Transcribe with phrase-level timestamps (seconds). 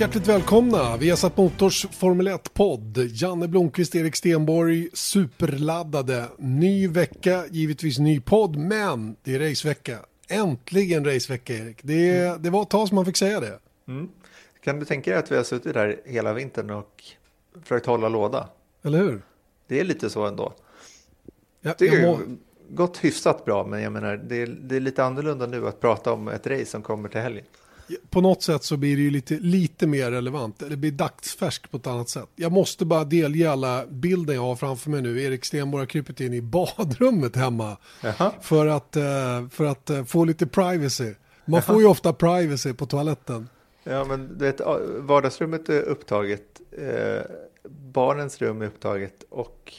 [0.00, 0.96] Hjärtligt välkomna!
[0.96, 2.98] Vi har satt Motors Formel 1-podd.
[2.98, 6.28] Janne Blomqvist, Erik Stenborg, superladdade.
[6.38, 9.98] Ny vecka, givetvis ny podd, men det är racevecka.
[10.28, 11.78] Äntligen racevecka, Erik.
[11.82, 13.58] Det, det var ett tag som man fick säga det.
[14.64, 17.04] Kan du tänka dig att vi har suttit där hela vintern och
[17.62, 18.48] försökt hålla låda?
[18.82, 19.22] Eller hur?
[19.66, 20.52] Det är lite så ändå.
[21.60, 22.20] Jag, Det är må,
[22.68, 26.12] gått hyfsat bra, men jag menar, det är, det är lite annorlunda nu att prata
[26.12, 27.44] om ett race som kommer till helgen.
[28.10, 30.62] På något sätt så blir det ju lite, lite mer relevant.
[30.68, 32.28] Det blir dagsfärskt på ett annat sätt.
[32.36, 35.22] Jag måste bara delge alla bilden jag har framför mig nu.
[35.22, 37.76] Erik Stenborg har krypit in i badrummet hemma.
[38.02, 38.32] Jaha.
[38.40, 41.14] För att, eh, för att eh, få lite privacy.
[41.44, 43.48] Man får ju ofta privacy på toaletten.
[43.84, 44.60] Ja, men du vet,
[44.98, 47.22] vardagsrummet är upptaget, eh,
[47.68, 49.72] barnens rum är upptaget och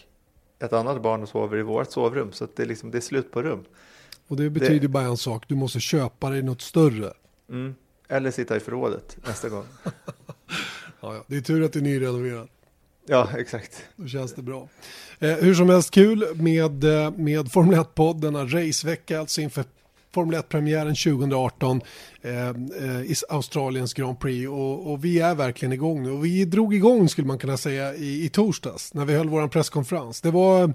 [0.60, 3.42] ett annat barn sover i vårt sovrum, så det, är liksom, det är slut på
[3.42, 3.64] rum.
[4.28, 7.14] Och det betyder bara en sak, du måste köpa dig något större.
[7.50, 7.76] Mm.
[8.12, 9.66] Eller sitta i förrådet nästa gång.
[11.04, 11.24] Ja, ja.
[11.28, 12.50] Det är tur att det är nyrenoverat.
[13.08, 13.84] Ja, exakt.
[13.96, 14.70] Då känns det bra.
[15.20, 19.64] Eh, hur som helst kul med, eh, med Formel 1-podd, denna racevecka alltså inför
[20.14, 21.82] Formel 1-premiären 2018
[22.22, 26.12] eh, eh, i Australiens Grand Prix och, och vi är verkligen igång nu.
[26.12, 29.48] Och vi drog igång skulle man kunna säga i, i torsdags när vi höll vår
[29.48, 30.22] presskonferens.
[30.22, 30.74] Det var,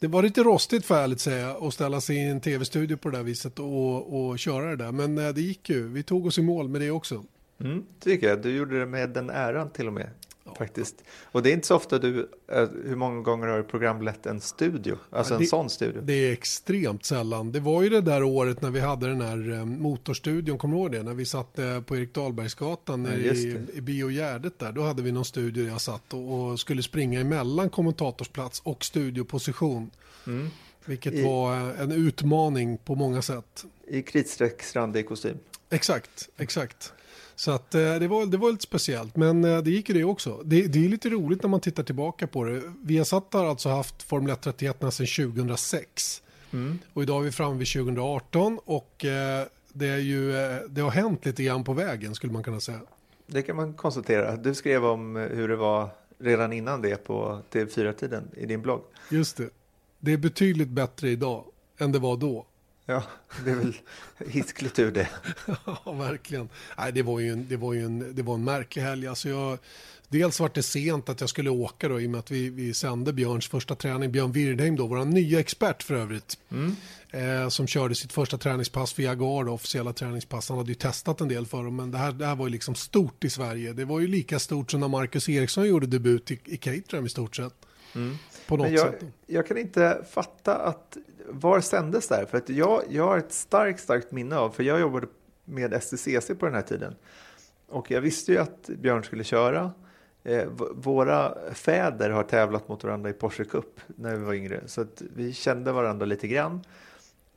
[0.00, 3.16] det var lite rostigt för ärligt säga att ställa sig i en tv-studio på det
[3.16, 4.92] där viset och, och köra det där.
[4.92, 7.24] Men eh, det gick ju, vi tog oss i mål med det också.
[7.60, 8.42] Mm, tycker jag.
[8.42, 10.10] Du gjorde det med den äran till och med.
[10.58, 11.04] Faktiskt.
[11.22, 14.40] Och det är inte så ofta du, eh, hur många gånger har du programlett en
[14.40, 14.96] studio?
[15.10, 16.00] Alltså Ja, en det- sån studio.
[16.04, 17.52] Det är extremt sällan.
[17.52, 20.80] Det var ju det där året när vi hade den här eh, motorstudion, kommer du
[20.80, 21.02] ihåg det?
[21.02, 23.22] När vi satt eh, på Erik Dahlbergsgatan Ja, i,
[23.68, 23.76] det.
[23.76, 24.72] i Bio Gärdet där.
[24.72, 28.84] Då hade vi någon studio där jag satt och, och skulle springa emellan kommentatorsplats och
[28.84, 29.90] studioposition.
[30.26, 30.48] Mm.
[30.84, 33.64] Vilket I- var en utmaning på många sätt.
[33.88, 35.36] I kritstrecksrandig kostym.
[35.70, 36.92] Exakt, exakt.
[37.40, 40.04] Så att eh, det var, det var lite speciellt, men eh, det gick ju det
[40.04, 40.42] också.
[40.44, 42.62] Det, det är lite roligt när man tittar tillbaka på det.
[42.82, 46.22] Vi har satt alltså haft Formel 1 31 sedan 2006.
[46.92, 50.32] Och idag är vi framme vid 2018 och eh, det, är ju,
[50.68, 52.80] det har hänt lite grann på vägen skulle man kunna säga.
[53.26, 54.36] Det kan man konstatera.
[54.36, 58.82] Du skrev om hur det var redan innan det på TV4-tiden i din blogg.
[59.10, 59.50] Just det.
[59.98, 61.44] Det är betydligt bättre idag
[61.78, 62.46] än det var då.
[62.90, 63.02] Ja,
[63.44, 63.74] det är väl
[64.18, 65.08] hiskligt ur det.
[65.84, 66.48] Ja, verkligen.
[66.78, 69.06] Nej, det, var ju en, det, var ju en, det var en märklig helg.
[69.06, 69.58] Alltså jag,
[70.08, 72.74] dels var det sent att jag skulle åka då, i och med att vi, vi
[72.74, 74.12] sände Björns första träning.
[74.12, 76.38] Björn Wirdheim, då, vår nya expert för övrigt.
[77.10, 80.48] Eh, som körde sitt första träningspass för Jaguar, då, officiella träningspass.
[80.48, 82.52] Han hade ju testat en del för dem, men det här, det här var ju
[82.52, 83.72] liksom stort i Sverige.
[83.72, 87.08] Det var ju lika stort som när Marcus Eriksson gjorde debut i, i Caterham i
[87.08, 87.54] stort sett.
[88.46, 89.04] På något jag, sätt.
[89.26, 90.96] jag kan inte fatta att
[91.32, 92.24] var sändes det här?
[92.24, 95.06] För att jag, jag har ett starkt, starkt minne av, för jag jobbade
[95.44, 96.94] med STCC på den här tiden.
[97.68, 99.72] Och jag visste ju att Björn skulle köra.
[100.24, 104.60] Eh, våra fäder har tävlat mot varandra i Porsche Cup när vi var yngre.
[104.66, 106.60] Så att vi kände varandra lite grann.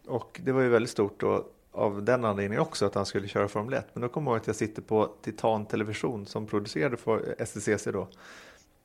[0.07, 3.47] Och det var ju väldigt stort då, av den anledningen också att han skulle köra
[3.47, 3.87] Formel 1.
[3.93, 7.83] Men då kommer jag ihåg att jag sitter på Titan Television som producerade för STCC
[7.83, 8.07] då.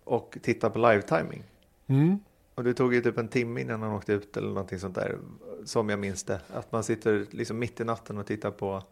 [0.04, 1.42] Och tittar på live-timing.
[1.86, 2.19] Mm.
[2.58, 5.19] Och det tog ju typ en timme innan han åkte ut eller någonting sånt där.
[5.64, 6.41] Som jag minns det.
[6.54, 8.82] Att man sitter liksom mitt i natten och tittar på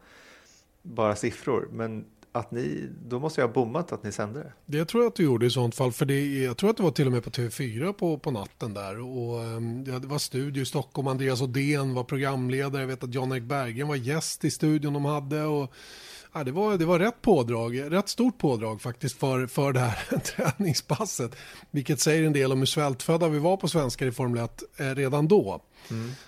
[0.83, 1.69] bara siffror.
[1.73, 4.53] Men att ni, då måste jag ha bommat att ni sände det.
[4.67, 6.83] Det tror jag att du gjorde i sånt fall, för det, jag tror att det
[6.83, 9.01] var till och med på TV4 på, på natten där.
[9.01, 13.15] Och, ehm, ja, det var studio i Stockholm, Andreas Odén var programledare, jag vet att
[13.15, 15.43] Jan-Erik Berggren var gäst i studion de hade.
[15.43, 15.73] Och,
[16.37, 20.19] ja, det, var, det var rätt pådrag, rätt stort pådrag faktiskt för, för det här
[20.19, 21.37] träningspasset.
[21.71, 24.95] Vilket säger en del om hur svältfödda vi var på svenskar i Formel 1 eh,
[24.95, 25.61] redan då.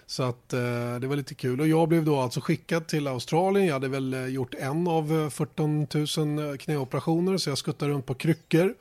[0.07, 0.61] Så att eh,
[1.01, 1.61] det var lite kul.
[1.61, 3.67] Och jag blev då alltså skickad till Australien.
[3.67, 8.07] Jag hade väl eh, gjort en av eh, 14 000 knäoperationer så jag skuttade runt
[8.07, 8.75] på kryckor.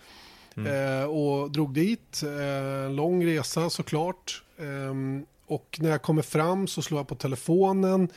[0.58, 2.24] Eh, och drog dit.
[2.24, 4.44] Eh, lång resa såklart.
[4.60, 8.10] Ehm, och när jag kommer fram så slår jag på telefonen eh,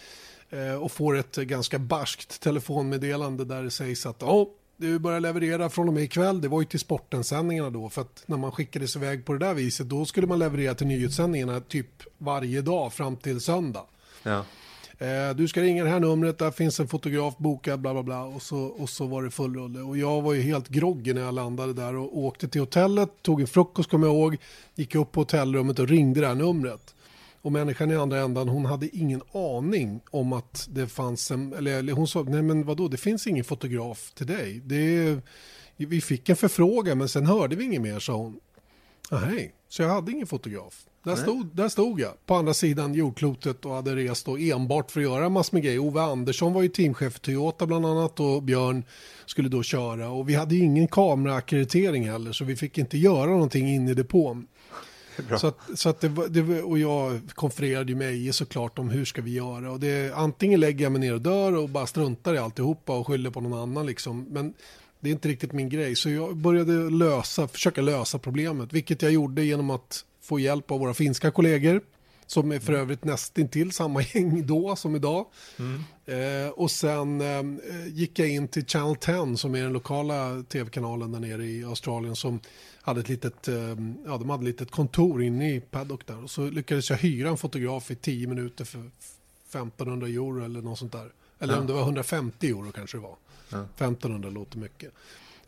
[0.81, 5.70] och får ett eh, ganska barskt telefonmeddelande där det sägs att oh, du börjar leverera
[5.70, 6.41] från och med ikväll.
[6.41, 7.88] Det var ju till sportensändningarna då.
[7.88, 10.87] För att när man skickades iväg på det där viset då skulle man leverera till
[10.87, 13.85] nyhetssändningarna typ varje dag fram till söndag.
[14.23, 14.44] Ja.
[14.99, 18.23] Eh, du ska ringa det här numret, där finns en fotograf bokad, bla bla bla.
[18.23, 19.81] Och så, och så var det full rulle.
[19.81, 23.41] Och jag var ju helt groggy när jag landade där och åkte till hotellet, tog
[23.41, 24.37] en frukost kommer jag ihåg,
[24.75, 26.94] gick upp på hotellrummet och ringde det här numret.
[27.42, 31.78] Och människan i andra ändan, hon hade ingen aning om att det fanns en, eller
[31.78, 34.60] eller hon sa, nej men vadå, det finns ingen fotograf till dig.
[34.64, 35.20] Det
[35.76, 38.40] vi fick en förfrågan men sen hörde vi inget mer, sa hon.
[39.10, 40.87] Nej, så jag hade ingen fotograf.
[41.04, 45.00] Där stod, där stod jag på andra sidan jordklotet och hade rest då enbart för
[45.00, 45.78] att göra massor med grejer.
[45.78, 48.84] Ove Andersson var ju teamchef för Toyota bland annat och Björn
[49.26, 50.10] skulle då köra.
[50.10, 54.46] Och vi hade ingen kameraackreditering heller så vi fick inte göra någonting in i depån.
[55.38, 58.78] Så, att, så att det, var- det, var- och jag konfererade ju med Eje såklart
[58.78, 59.70] om hur ska vi göra.
[59.72, 63.06] Och det, antingen lägger jag mig ner och dör och bara struntar i alltihopa och
[63.06, 64.26] skyller på någon annan liksom.
[64.31, 64.55] Men
[65.00, 65.96] det är inte riktigt min grej.
[65.96, 68.72] Så jag började lösa, försöka lösa problemet.
[68.72, 71.81] Vilket jag gjorde genom att få hjälp av våra finska kollegor.
[72.31, 75.27] Som är för övrigt nästintill samma gäng då som idag.
[76.06, 77.43] Eh, och sen eh,
[77.87, 82.17] gick jag in till Channel 10 som är den lokala tv-kanalen där nere i Australien
[82.17, 82.41] som
[82.82, 83.55] hade ett litet, eh,
[84.06, 86.23] ja, de hade ett litet kontor inne i Paddock där.
[86.25, 88.91] Och så lyckades jag hyra en fotograf i 10 minuter för
[89.49, 91.12] 1500 euro eller något sånt där.
[91.38, 93.17] Eller om det var 150 euro kanske det var.
[93.49, 94.93] 1500 låter mycket.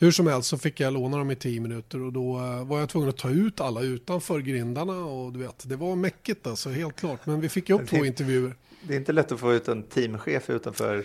[0.03, 2.81] Hur som helst så fick jag låna dem i 10 minuter och då eh, var
[2.81, 6.71] jag tvungen att ta ut alla utanför grindarna och du vet, det var mäckigt alltså,
[6.71, 7.27] helt klart.
[7.27, 8.55] Men vi fick ju upp två intervjuer.
[8.83, 11.05] Det är inte lätt att få ut en teamchef utanför.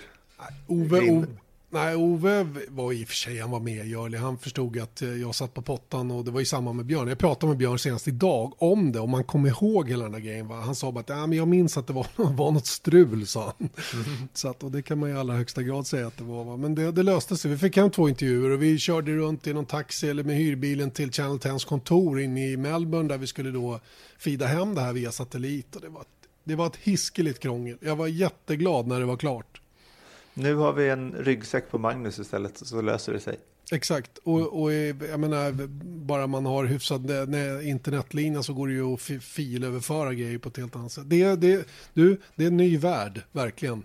[0.67, 1.09] Ove.
[1.09, 1.27] Ove,
[1.69, 4.17] nej, Ove var i och för sig, han var medgörlig.
[4.17, 7.07] Han förstod att eh, jag satt på pottan och det var i samband med Björn.
[7.07, 10.19] Jag pratade med Björn senast idag om det, om man kommer ihåg hela den där
[10.19, 10.47] grejen.
[10.47, 10.55] Va?
[10.55, 13.53] Han sa bara att ja, men jag minns att det var, var något strul, sa
[13.59, 13.69] han.
[14.33, 16.43] Så att, och det kan man i allra högsta grad säga att det var.
[16.43, 16.57] Va?
[16.57, 17.51] Men det, det löste sig.
[17.51, 20.91] Vi fick hem två intervjuer och vi körde runt i någon taxi eller med hyrbilen
[20.91, 23.79] till Channel 10s kontor inne i Melbourne där vi skulle då
[24.19, 25.75] fida hem det här via satellit.
[25.75, 26.03] Och det, var,
[26.43, 27.77] det var ett hiskeligt krångel.
[27.81, 29.61] Jag var jätteglad när det var klart.
[30.39, 33.39] Nu har vi en ryggsäck på Magnus istället så löser det sig.
[33.71, 35.67] Exakt, och, och eh, jag menar,
[36.05, 40.37] bara man har hyfsad eh, nej, internetlina så går det ju att fi- filöverföra grejer
[40.37, 41.09] på ett helt annat sätt.
[41.09, 43.83] Det, det, du, det är en ny värld, verkligen.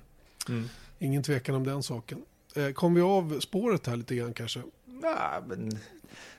[0.98, 2.22] Ingen tvekan om den saken.
[2.56, 4.60] Eh, Kom vi av spåret här lite grann kanske?
[5.02, 5.78] Ja, men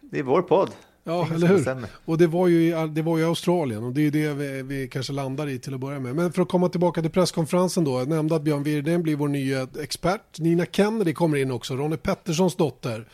[0.02, 0.72] det är vår podd.
[1.04, 1.56] Ja, eller hur?
[1.56, 1.90] bestämmer.
[2.06, 4.88] Och det var, ju, det var ju Australien och det är ju det vi, vi
[4.88, 6.16] kanske landar i till att börja med.
[6.16, 8.00] Men för att komma tillbaka till presskonferensen då.
[8.00, 10.40] Jag nämnde att Björn Wirdén blir vår nya expert.
[10.40, 13.06] Nina Kennedy kommer in också, Ronny Petterssons dotter.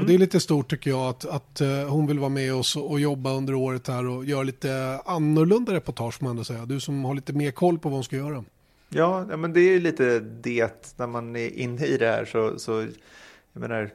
[0.00, 2.76] Och det är lite stort tycker jag att, att eh, hon vill vara med oss
[2.76, 6.66] och, jobba under året här och göra lite annorlunda reportage får man ändå säga.
[6.66, 8.44] Du som har lite mer koll på vad hon ska göra.
[8.88, 12.24] Ja, ja, men det är ju lite det när man är inne i det här
[12.24, 12.86] så, så
[13.52, 13.90] jag menar,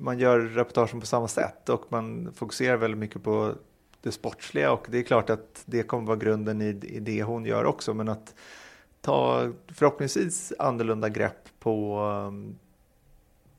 [0.00, 3.54] man gör reportagen på samma sätt och man fokuserar väldigt mycket på
[4.02, 7.44] det sportsliga och det är klart att det kommer vara grunden i, i det hon
[7.44, 8.34] gör också, men att
[9.00, 12.02] ta förhoppningsvis annorlunda grepp på,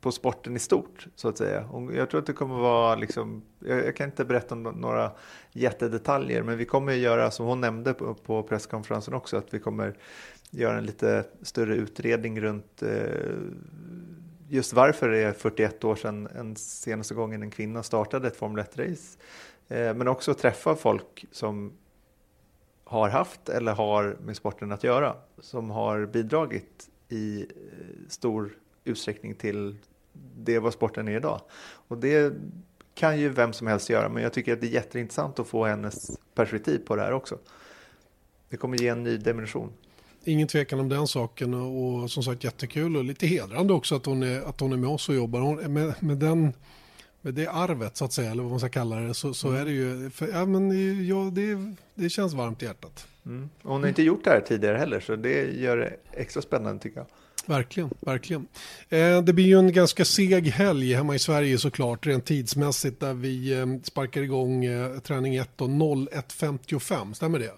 [0.00, 1.64] på sporten i stort så att säga.
[1.64, 5.12] Och jag tror att det kommer vara liksom, jag, jag kan inte berätta om några
[5.52, 9.94] jättedetaljer, men vi kommer göra som hon nämnde på, på presskonferensen också, att vi kommer
[10.50, 13.30] göra en lite större utredning runt eh,
[14.52, 18.64] just varför det är 41 år sedan en senaste gången en kvinna startade ett Formel
[18.64, 19.18] 1-race.
[19.68, 21.72] Eh, men också träffa folk som
[22.84, 27.46] har haft eller har med sporten att göra, som har bidragit i eh,
[28.08, 29.76] stor utsträckning till
[30.36, 31.40] det vad sporten är idag.
[31.88, 32.34] Och det
[32.94, 35.64] kan ju vem som helst göra, men jag tycker att det är jätteintressant att få
[35.64, 37.38] hennes perspektiv på det här också.
[38.48, 39.72] Det kommer ge en ny dimension.
[40.24, 44.06] Ingen tvekan om den saken och, och som sagt jättekul och lite hedrande också att
[44.06, 45.40] hon är, att hon är med oss och jobbar.
[45.40, 46.52] Hon, med, med, den,
[47.20, 49.64] med det arvet så att säga, eller vad man ska kalla det, så, så är
[49.64, 53.06] det ju, för, ja, men, ja, det, det känns varmt i hjärtat.
[53.26, 53.50] Mm.
[53.62, 56.82] Och Hon har inte gjort det här tidigare heller, så det gör det extra spännande
[56.82, 57.06] tycker jag.
[57.46, 58.46] Verkligen, verkligen.
[58.88, 63.14] Eh, det blir ju en ganska seg helg hemma i Sverige såklart, rent tidsmässigt, där
[63.14, 67.52] vi eh, sparkar igång eh, träning 1 och 01.55, stämmer det?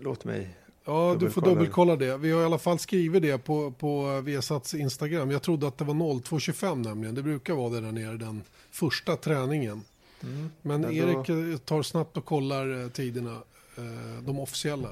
[0.00, 0.54] Låt mig...
[0.88, 1.96] Ja, du får Dubbelkolla.
[1.96, 2.16] det.
[2.16, 5.30] Vi har i alla fall skrivit det på, på Viasats Instagram.
[5.30, 7.14] Jag trodde att det var 02.25 nämligen.
[7.14, 9.84] Det brukar vara det där nere, den första träningen.
[10.20, 13.36] Men Men då- Erik eh, tar snabbt och kollar eh, tiderna,
[13.76, 14.88] eh, de officiella.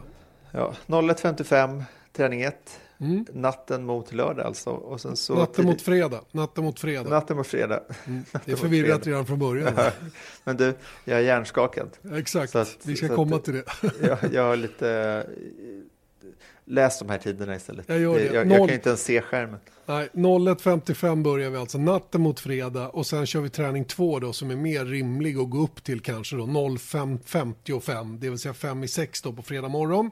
[0.51, 3.27] Ja, 01.55, träning 1, Mm.
[3.33, 4.71] natten mot lördag alltså.
[4.71, 6.21] Och sen så Natten mot fredag.
[6.33, 7.11] Natten mot fredag.
[7.11, 7.81] Natten mot fredag.
[8.07, 8.25] Mm.
[8.45, 9.75] Det är förvirrat redan från början.
[10.45, 10.75] Men du,
[11.05, 11.91] jag är hjärnskakad.
[12.15, 13.65] Exakt, att- vi ska så att- komma till det.
[14.09, 15.27] Jag, jag har lite...
[16.69, 17.89] Läs de här tiderna istället.
[17.89, 18.25] Jag gör det.
[18.25, 19.61] Jag, jag kan inte ens se skärmen.
[19.87, 24.33] Nej, 01.55 börjar vi alltså natten mot fredag och sen kör vi träning 2 då
[24.33, 28.85] som är mer rimlig att gå upp till kanske då 05.55, det vill säga 5
[28.85, 30.11] i 6 då på fredag morgon.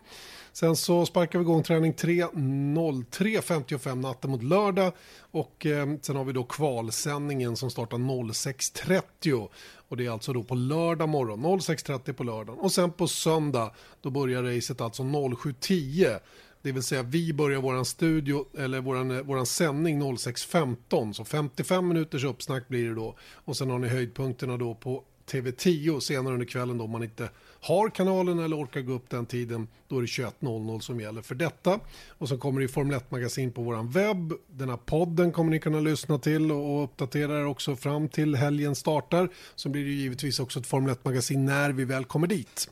[0.52, 6.24] Sen så sparkar vi igång träning 3 03.55 natten mot lördag och eh, sen har
[6.24, 9.48] vi då kvalsändningen som startar 06.30
[9.94, 12.60] och det är alltså då på lördag morgon 06.30 på lördagen.
[12.60, 13.70] Och sen på söndag
[14.00, 16.20] då börjar racet alltså 07.10
[16.62, 21.88] det vill säga vi börjar våran studio eller våran, eh, våran sändning 06.15 så 55
[21.88, 23.16] minuters uppsnack blir det då.
[23.32, 27.28] Och sen har ni höjdpunkterna då på TV10 senare under kvällen då om man inte
[27.64, 31.34] har kanalen eller orkar gå upp den tiden då är det 21.00 som gäller för
[31.34, 31.80] detta.
[32.08, 34.32] Och så kommer det Formel 1-magasin på våran webb.
[34.46, 38.34] Den här podden kommer ni kunna lyssna till och, och uppdatera er också fram till
[38.34, 39.28] helgen startar.
[39.54, 42.70] Så blir det ju givetvis också ett Formel 1-magasin när vi väl kommer dit.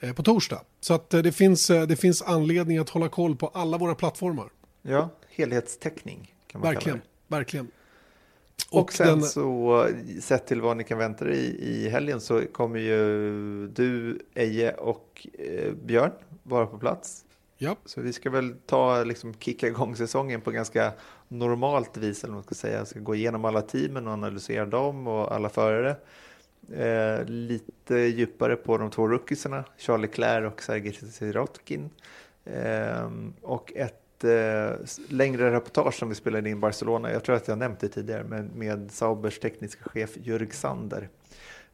[0.00, 0.62] Eh, på torsdag.
[0.80, 3.94] Så att eh, det finns, eh, det finns anledning att hålla koll på alla våra
[3.94, 4.48] plattformar.
[4.82, 7.36] Ja, helhetstäckning kan man verkligen, kalla det.
[7.36, 7.70] verkligen
[8.70, 9.88] Och, sen den- så,
[10.20, 14.72] sett till vad ni kan vänta er i, i helgen, så kommer ju du, Eje
[14.74, 16.10] och eh, Björn
[16.42, 17.24] vara på plats.
[17.58, 20.92] ja, Så vi ska väl ta, liksom kicka igång säsongen på ganska
[21.28, 22.78] normalt vis, eller vad man ska säga.
[22.78, 25.96] Jag ska gå igenom alla teamen och analysera dem och alla förare.
[26.72, 31.90] Eh, lite djupare på de två rookiesarna, Charlie Leclerc och Sergej Sirotkin.
[32.44, 33.10] Eh,
[33.42, 34.72] och ett eh,
[35.08, 38.24] längre reportage som vi spelade in i Barcelona, jag tror att jag nämnt det tidigare,
[38.24, 41.08] med, med Saubers tekniska chef Jörg Sander.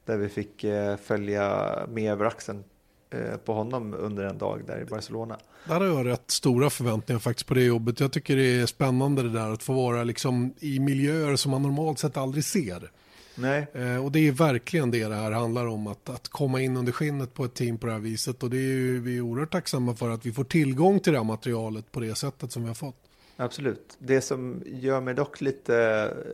[0.05, 2.65] Där vi fick eh, följa med över axeln
[3.11, 5.39] eh, på honom under en dag där i Barcelona.
[5.65, 8.01] Där har jag rätt stora förväntningar faktiskt på det jobbet.
[8.01, 11.63] Jag tycker det är spännande det där att få vara liksom i miljöer som man
[11.63, 12.91] normalt sett aldrig ser.
[13.39, 16.77] Nej, Eh, och det är verkligen det det här handlar om, att, att komma in
[16.77, 18.43] under skinnet på ett team på det här viset.
[18.43, 21.19] Och det är ju, vi är oerhört tacksamma för att vi får tillgång till det
[21.19, 22.97] här materialet på det sättet som vi har fått.
[23.37, 23.97] Absolut.
[23.99, 25.77] Det som gör mig dock lite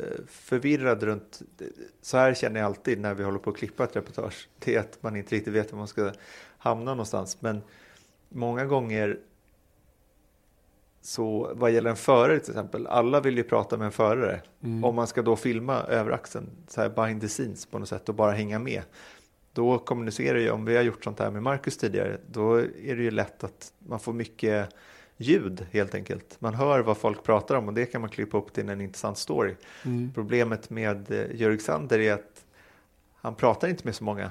[0.01, 1.43] eh, förvirrad runt,
[2.03, 4.81] så här känner jag alltid när vi håller på att klippa ett reportage, det är
[4.81, 6.13] att man inte riktigt vet var man ska
[6.59, 7.37] hamna någonstans.
[7.41, 7.63] Men
[8.29, 9.19] många gånger
[11.03, 14.41] så vad gäller en förare till exempel, alla vill ju prata med en förare.
[14.85, 18.09] Om man ska då filma över axeln, så här behind the scenes på något sätt
[18.09, 18.83] och bara hänga med.
[19.53, 23.03] Då kommunicerar ju, om vi har gjort sånt här med Marcus tidigare, då är det
[23.03, 24.69] ju lätt att man får mycket
[25.17, 26.37] ljud helt enkelt.
[26.39, 29.19] Man hör vad folk pratar om och det kan man klippa upp till en intressant
[29.19, 29.55] story.
[30.15, 32.45] Problemet med eh, Jörg Sander är att
[33.15, 34.31] han pratar inte med så många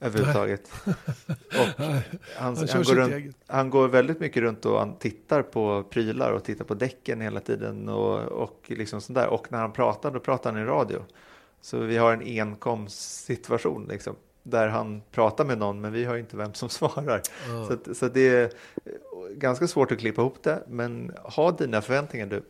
[0.00, 0.70] överhuvudtaget.
[0.84, 2.02] och han,
[2.36, 6.44] Han han, går runt, han går väldigt mycket runt och han tittar på prylar och
[6.44, 9.26] tittar på däcken hela tiden och, och liksom sånt där.
[9.28, 11.02] Och när han pratar, då pratar han i radio.
[11.60, 14.16] Så vi har en enkomstsituation liksom.
[14.42, 17.22] Där han pratar med någon, men vi har inte vem som svarar.
[17.66, 18.50] Så, att, så det är
[19.34, 20.62] ganska svårt att klippa ihop det.
[20.68, 22.42] Men ha dina förväntningar du.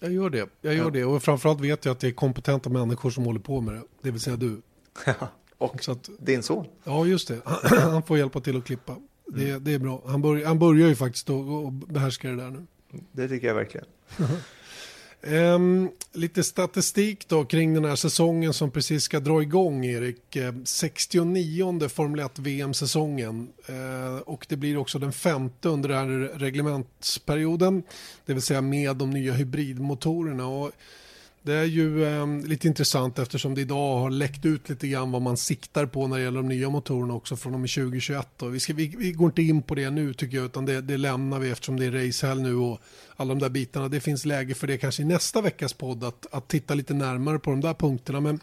[0.00, 0.90] Jag gör det, jag gör Ja.
[0.90, 1.04] det.
[1.04, 3.82] Och framförallt vet jag att det är kompetenta människor som håller på med det.
[4.02, 4.60] Det vill säga du.
[5.58, 6.66] och Så att, din son.
[6.84, 7.40] ja, just det.
[7.62, 8.96] Han får hjälpa till att klippa.
[9.26, 10.02] Det, det är bra.
[10.06, 12.66] Han, börj- han börjar ju faktiskt att behärska det där nu.
[13.12, 13.86] Det tycker jag verkligen.
[15.22, 20.36] Ehm, lite statistik då kring den här säsongen som precis ska dra igång Erik.
[20.36, 26.38] Eh, 69 Formel 1 VM-säsongen eh, och det blir också den femte under den här
[26.38, 27.82] reglementsperioden.
[28.26, 30.46] Det vill säga med de nya hybridmotorerna.
[30.46, 30.70] Och
[31.48, 35.22] det är ju eh, lite intressant eftersom det idag har läckt ut lite grann vad
[35.22, 38.42] man siktar på när det gäller de nya motorerna också från och med 2021.
[38.42, 40.80] Och vi, ska, vi, vi går inte in på det nu tycker jag utan det,
[40.80, 42.80] det lämnar vi eftersom det är racehelg nu och
[43.16, 43.88] alla de där bitarna.
[43.88, 47.38] Det finns läge för det kanske i nästa veckas podd att, att titta lite närmare
[47.38, 48.20] på de där punkterna.
[48.20, 48.40] Men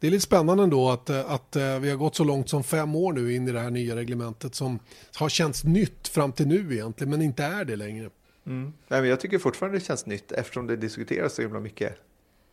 [0.00, 2.94] det är lite spännande ändå att, att eh, vi har gått så långt som fem
[2.94, 4.78] år nu in i det här nya reglementet som
[5.16, 8.10] har känts nytt fram till nu egentligen men inte är det längre.
[8.46, 8.72] Mm.
[8.88, 11.98] Nej, men jag tycker fortfarande det känns nytt eftersom det diskuteras så himla mycket.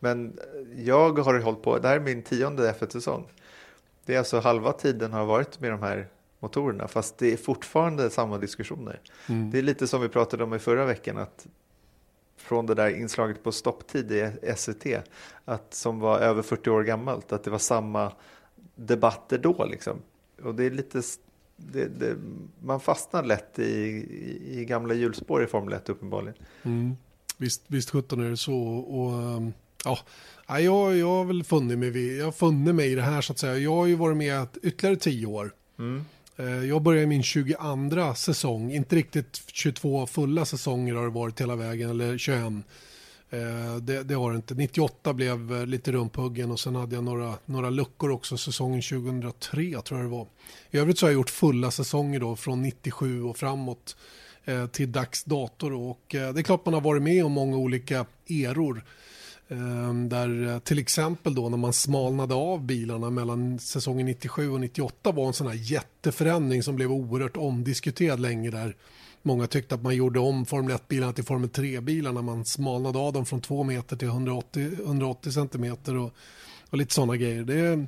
[0.02, 0.38] Men
[0.76, 3.32] jag har hållit på, det här är min tionde F1-säsong.
[4.04, 6.08] Det är alltså halva tiden har varit med de här
[6.40, 9.00] motorerna fast det är fortfarande samma diskussioner.
[9.52, 11.46] Det är lite som vi pratade om i förra veckan att
[12.36, 14.86] från det där inslaget på stopptid i SVT
[15.44, 18.12] att, som var över 40 år gammalt, att det var samma
[18.74, 19.98] debatter då liksom.
[20.42, 21.02] Och det är lite,
[21.56, 22.16] det, det,
[22.62, 26.36] man fastnar lätt i, i, i gamla hjulspår i Formel 1 uppenbarligen.
[26.62, 26.96] Mm.
[27.36, 28.58] Visst, visst sjutton är det så.
[28.78, 29.52] Och, ehm,
[29.84, 29.98] ja,
[30.48, 33.20] ja, jag, jag har väl funnit mig, vid, jag har funnit mig i det här
[33.20, 33.58] så att säga.
[33.58, 35.54] Jag har ju varit med ytterligare tio år.
[36.36, 41.56] Eh, Jag började min 22 säsong, inte riktigt 22 fulla säsonger har det varit hela
[41.56, 42.42] vägen, eller 21.
[43.30, 44.54] Eh, Det, det har det inte.
[44.54, 49.82] 98 blev eh, lite rumphuggen och sen hade jag några, några luckor också säsongen 2003
[49.84, 50.26] tror jag det var.
[50.70, 53.96] I övrigt så har jag gjort fulla säsonger då från 97 och framåt
[54.72, 55.70] till dags dato.
[55.70, 55.90] Då.
[55.90, 58.84] Och det är klart man har varit med om många olika eror.
[59.52, 64.60] Eh, Där eh, till exempel då när man smalnade av bilarna mellan säsongen 97 och
[64.60, 68.76] 98 var en sån här jätteförändring som blev oerhört omdiskuterad länge där.
[69.22, 73.12] Många tyckte att man gjorde om Formel 1-bilarna till Formel 3-bilar när man smalnade av
[73.12, 76.10] dem från 2 meter till 180, 180 centimeter och,
[76.70, 77.44] och lite sådana grejer.
[77.44, 77.86] Det,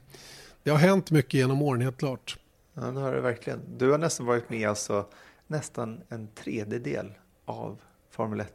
[0.62, 2.38] det har hänt mycket genom åren, helt klart.
[2.74, 3.60] Ja, det har det verkligen.
[3.78, 5.06] Du har nästan varit med alltså
[5.46, 7.12] nästan en tredjedel
[7.44, 7.78] av
[8.10, 8.46] Formel 1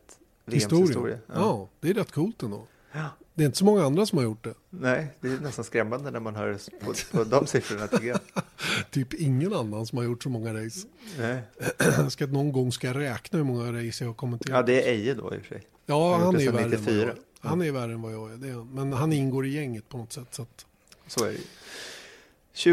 [0.45, 0.87] VMs Historien.
[0.87, 1.17] historia.
[1.27, 1.67] Ja.
[1.79, 2.67] det är rätt coolt ändå.
[3.33, 4.53] Det är inte så många andra som har gjort det.
[4.69, 8.19] Nej, det är nästan skrämmande när man hör på, på de siffrorna tycker jag.
[8.91, 10.87] Typ ingen annan som har gjort så många race.
[11.19, 11.41] Nej.
[12.09, 14.57] Ska, någon gång ska jag räkna hur många race jag har kommenterat.
[14.57, 15.63] Ja, det är Eje då i och för sig.
[15.85, 17.09] Ja, han är ju värre än jag 94.
[17.11, 17.15] är.
[17.39, 18.37] Han är värre än vad jag är.
[18.37, 18.69] Det är han.
[18.73, 20.27] Men han ingår i gänget på något sätt.
[20.31, 20.65] Så att,
[21.07, 21.43] Så är det ju.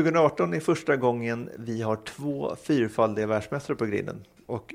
[0.02, 4.24] 2018 är första gången vi har två fyrfaldiga världsmästare på griden.
[4.46, 4.74] Och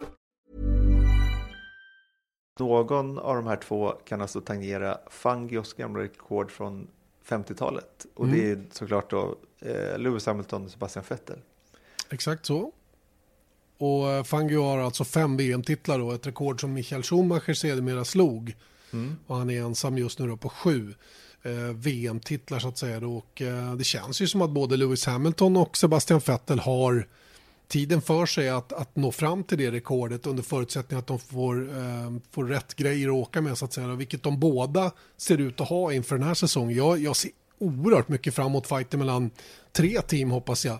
[2.61, 6.87] någon av de här två kan alltså tangera Fangios gamla rekord från
[7.27, 8.05] 50-talet.
[8.13, 11.39] Och det är såklart då eh, Lewis Hamilton och Sebastian Vettel.
[12.09, 12.71] exakt så.
[13.77, 16.11] Och eh, Fangio har alltså fem VM-titlar då.
[16.11, 18.55] Ett rekord som Michael Schumacher sedermera slog.
[19.27, 20.93] Och han är ensam just nu då på sju
[21.43, 23.07] eh, VM-titlar så att säga.
[23.07, 27.07] Och eh, det känns ju som att både Lewis Hamilton och Sebastian Vettel har
[27.71, 31.69] tiden för sig att, att nå fram till det rekordet under förutsättning att de får,
[31.69, 33.87] eh, får rätt grejer att åka med så att säga.
[33.87, 36.77] Vilket de båda ser ut att ha inför den här säsongen.
[36.77, 39.31] Jag, jag ser oerhört mycket fram emot fighten mellan
[39.71, 40.79] tre team hoppas jag.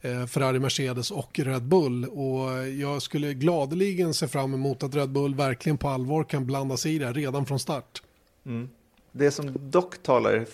[0.00, 2.04] Eh, Ferrari, Mercedes och Red Bull.
[2.04, 6.76] Och jag skulle gladeligen se fram emot att Red Bull verkligen på allvar kan blanda
[6.76, 8.02] sig i det här redan från start.
[8.46, 8.68] Mm.
[9.12, 10.46] Det som dock talar,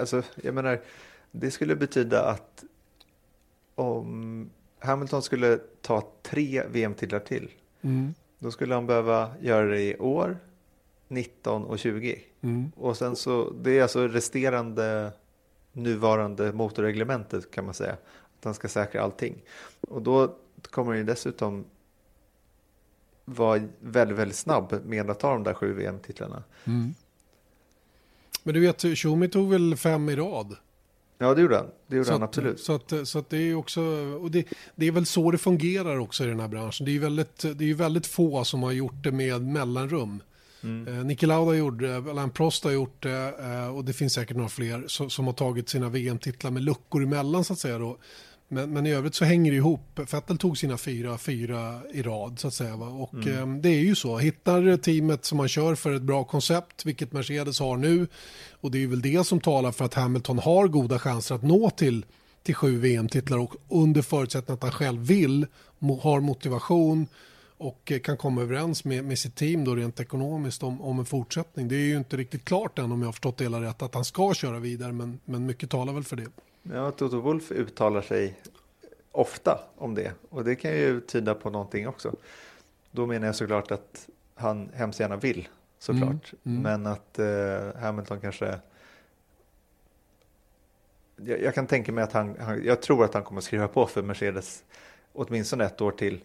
[0.00, 0.80] alltså jag menar,
[1.30, 2.64] det skulle betyda att
[3.74, 4.50] om
[4.86, 7.50] Hamilton skulle ta tre VM-titlar till,
[8.38, 10.38] då skulle han behöva göra det i år,
[11.08, 12.20] 19 och 20.
[12.76, 15.12] Och sen så, det är alltså resterande
[15.72, 17.92] nuvarande motorreglementet kan man säga,
[18.38, 19.42] att han ska säkra allting.
[19.80, 20.34] Och då
[20.70, 21.64] kommer han ju dessutom
[23.24, 26.42] vara väldigt, väldigt snabb med att ta de där sju VM-titlarna.
[28.42, 30.56] Men du vet, Schumi tog väl fem i rad?
[31.18, 31.66] Ja, det gjorde han.
[31.86, 32.60] Det gjorde Så han att, absolut.
[32.60, 33.80] så, att, så att det är också,
[34.20, 36.84] och det, det är väl så det fungerar också i den här branschen.
[36.84, 40.22] Det är ju väldigt, det är väldigt få som har gjort det med mellanrum.
[40.62, 40.98] Mm.
[40.98, 44.36] Eh, Niki Lauda gjorde det, Alain Prost har gjort det eh, och det finns säkert
[44.36, 47.78] några fler som, som har tagit sina VM-titlar med luckor emellan så att säga.
[47.78, 47.98] Då.
[48.48, 49.98] Men, men i övrigt så hänger det ihop.
[50.12, 52.76] Vettel tog sina fyra, fyra i rad så att säga.
[52.76, 52.86] Va?
[52.88, 53.54] Och Mm.
[53.54, 54.18] eh, det är ju så.
[54.18, 58.06] Hittar teamet som man kör för ett bra koncept, vilket Mercedes har nu.
[58.60, 61.70] Och det är väl det som talar för att Hamilton har goda chanser att nå
[61.70, 62.04] till,
[62.42, 63.38] till sju VM-titlar.
[63.38, 65.46] Och under förutsättning att han själv vill,
[66.02, 67.06] har motivation
[67.58, 71.06] och eh, kan komma överens med, med sitt team då rent ekonomiskt om, om en
[71.06, 71.68] fortsättning.
[71.68, 73.94] Det är ju inte riktigt klart än om jag har förstått det hela rätt att
[73.94, 76.26] han ska köra vidare men, men mycket talar väl för det.
[76.72, 78.40] Ja, Toto Wolf uttalar sig
[79.12, 82.12] ofta om det och det kan ju tyda på någonting också.
[82.90, 85.48] Då menar jag såklart att han hemskt gärna vill
[85.78, 88.58] såklart, men att eh, Hamilton kanske
[91.16, 93.86] jag, jag kan tänka mig att han, han, jag tror att han kommer skriva på
[93.86, 94.64] för Mercedes
[95.12, 96.20] åtminstone ett år till.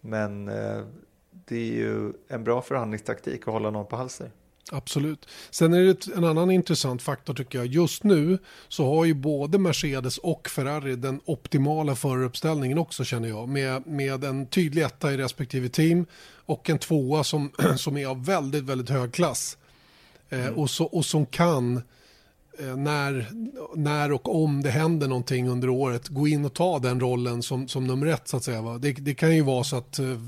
[0.00, 0.84] Men eh,
[1.30, 4.30] det är ju en bra förhandlingstaktik att hålla någon på halsen.
[4.72, 5.26] Absolut.
[5.50, 7.66] Sen är det en annan intressant faktor tycker jag.
[7.66, 13.48] Just nu så har ju både Mercedes och Ferrari den optimala föruppställningen också känner jag.
[13.48, 16.06] Med, med en tydlig etta i respektive team
[16.46, 19.56] och en tvåa som, som är av väldigt, väldigt hög klass.
[20.28, 21.82] Eh, och, så, och som kan,
[22.58, 23.28] när,
[23.74, 27.68] när och om det händer någonting under året, gå in och ta den rollen som,
[27.68, 28.78] som nummer ett så att säga.
[28.78, 30.20] Det, det kan ju vara så att eh,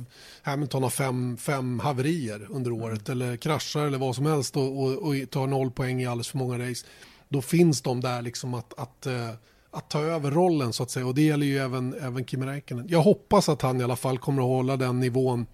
[0.42, 4.92] Hamilton har fem, fem haverier under året eller kraschar eller vad som helst och, och,
[4.92, 6.86] och tar noll poäng i alldeles för många race.
[7.28, 9.30] Då finns de där liksom att, att, eh,
[9.70, 12.86] att ta över rollen så att säga och det gäller ju även, även Kimi Räikkönen.
[12.88, 15.46] Jag hoppas att han i alla fall kommer att hålla den nivån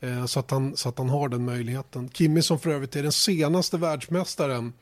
[0.00, 2.08] eh, så, att han, så att han har den möjligheten.
[2.08, 4.72] Kimi som för övrigt är den senaste världsmästaren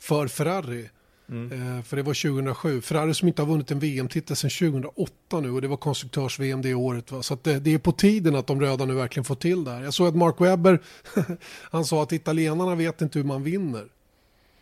[0.00, 0.88] för Ferrari.
[1.30, 2.80] Eh, för det var 2007.
[2.80, 6.74] Ferrari som inte har vunnit en VM-titel sedan 2008 nu och det var konstruktörs-VM det
[6.74, 7.12] året.
[7.12, 7.22] Va?
[7.22, 9.82] Så det, det är på tiden att de röda nu verkligen får till det här.
[9.82, 10.80] Jag såg att Mark Webber,
[11.70, 13.86] han sa att italienarna vet inte hur man vinner.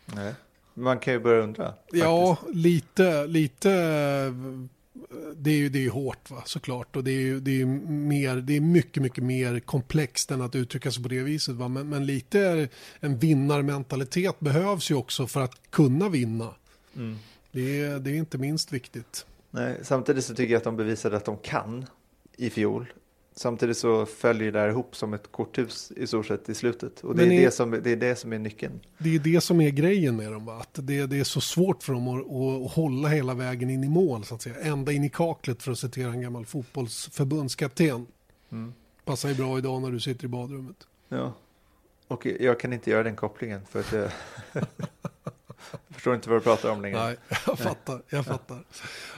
[0.05, 0.33] Nej.
[0.73, 1.73] Man kan ju börja undra.
[1.91, 3.69] Ja, lite, lite
[5.35, 6.95] det är ju det är ju hårt va, såklart.
[6.95, 10.55] Och det är ju det är mer, det är mycket, mycket mer komplext än att
[10.55, 11.55] uttrycka sig på det viset.
[11.55, 11.67] Va?
[11.67, 16.53] Men, men lite en vinnarmentalitet behövs ju också för att kunna vinna.
[17.51, 19.25] Det, är, det är inte minst viktigt.
[19.51, 21.85] Nej, samtidigt så tycker jag att de bevisade att de kan
[22.37, 22.93] i fjol.
[23.35, 27.03] Samtidigt så följer det här ihop som ett korthus i stort sett i slutet.
[27.03, 28.79] Och det, är, i- det, som, det är det som är nyckeln.
[28.97, 30.45] Det är det som är grejen med dem.
[30.45, 30.57] Va?
[30.57, 32.25] Att det, det är så svårt för dem att,
[32.65, 34.23] att hålla hela vägen in i mål.
[34.23, 34.55] Så att säga.
[34.61, 38.07] Ända in i kaklet för att citera en gammal fotbollsförbundskapten.
[39.05, 40.87] Passar ju bra idag när du sitter i badrummet.
[41.09, 41.33] Ja.
[42.07, 44.11] Och jag kan inte göra den kopplingen för att jag
[45.89, 47.05] förstår inte vad du pratar om längre.
[47.05, 47.15] Nej,
[47.47, 48.01] jag fattar.
[48.09, 48.63] Jag fattar.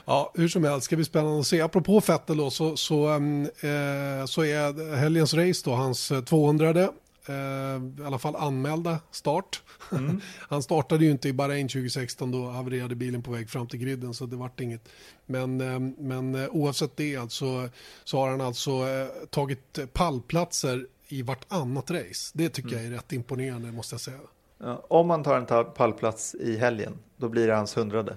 [0.04, 1.60] Ja, hur som helst ska bli spännande att se.
[1.60, 6.68] Apropå Vettel då så, så, ehm, eh, så är helgens race då hans eh, 200
[6.70, 9.62] eh, i alla fall anmälda start.
[10.38, 14.14] Han startade ju inte i Bahrain 2016 då havererade bilen på väg fram till griden
[14.14, 14.88] så det vart inget.
[15.26, 17.68] Men, ehm, men eh, oavsett det alltså,
[18.04, 22.30] så har han alltså eh, tagit pallplatser i vartannat race.
[22.34, 24.18] Det tycker jag är rätt imponerande måste jag säga.
[24.62, 28.16] Ja, om man tar en pallplats i helgen, då blir det hans hundrade.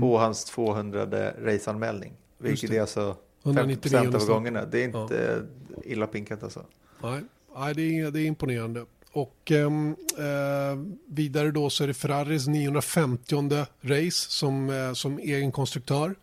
[0.00, 2.12] På hans 200 raceanmälning.
[2.38, 4.64] Vilket är alltså 199 50% av gångerna.
[4.64, 5.42] Det är inte
[5.84, 6.64] illa pinkat alltså.
[7.02, 7.20] Nej,
[7.56, 8.84] nej det, är, det är imponerande.
[9.12, 15.52] Och ehm, eh, vidare då så är det Ferraris 950 race som, eh, som egen
[15.52, 16.14] konstruktör.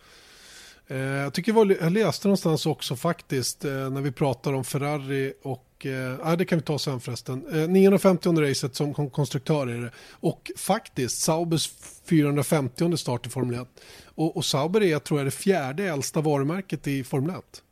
[0.87, 5.33] Eh, jag tycker var, jag läste någonstans också faktiskt eh, när vi pratar om Ferrari
[5.43, 7.61] och eh, det kan vi ta sen förresten.
[7.61, 9.91] Eh, 950 racet som kon- konstruktör är det.
[10.11, 11.69] Och faktiskt Saubers
[12.05, 13.67] 450 start i Formel 1.
[14.05, 17.63] Och, och Sauber är, tror jag, det fjärde äldsta varumärket i Formel 1.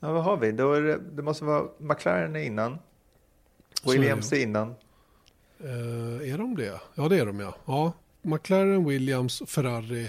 [0.00, 0.52] Ja, vad har vi?
[0.52, 2.78] Då det, det måste vara McLaren innan.
[3.82, 4.68] Så är det, Williams är innan.
[5.60, 6.80] Eh, är de det?
[6.94, 7.54] Ja, det är de ja.
[7.64, 7.92] ja.
[8.22, 10.08] McLaren, Williams, Ferrari.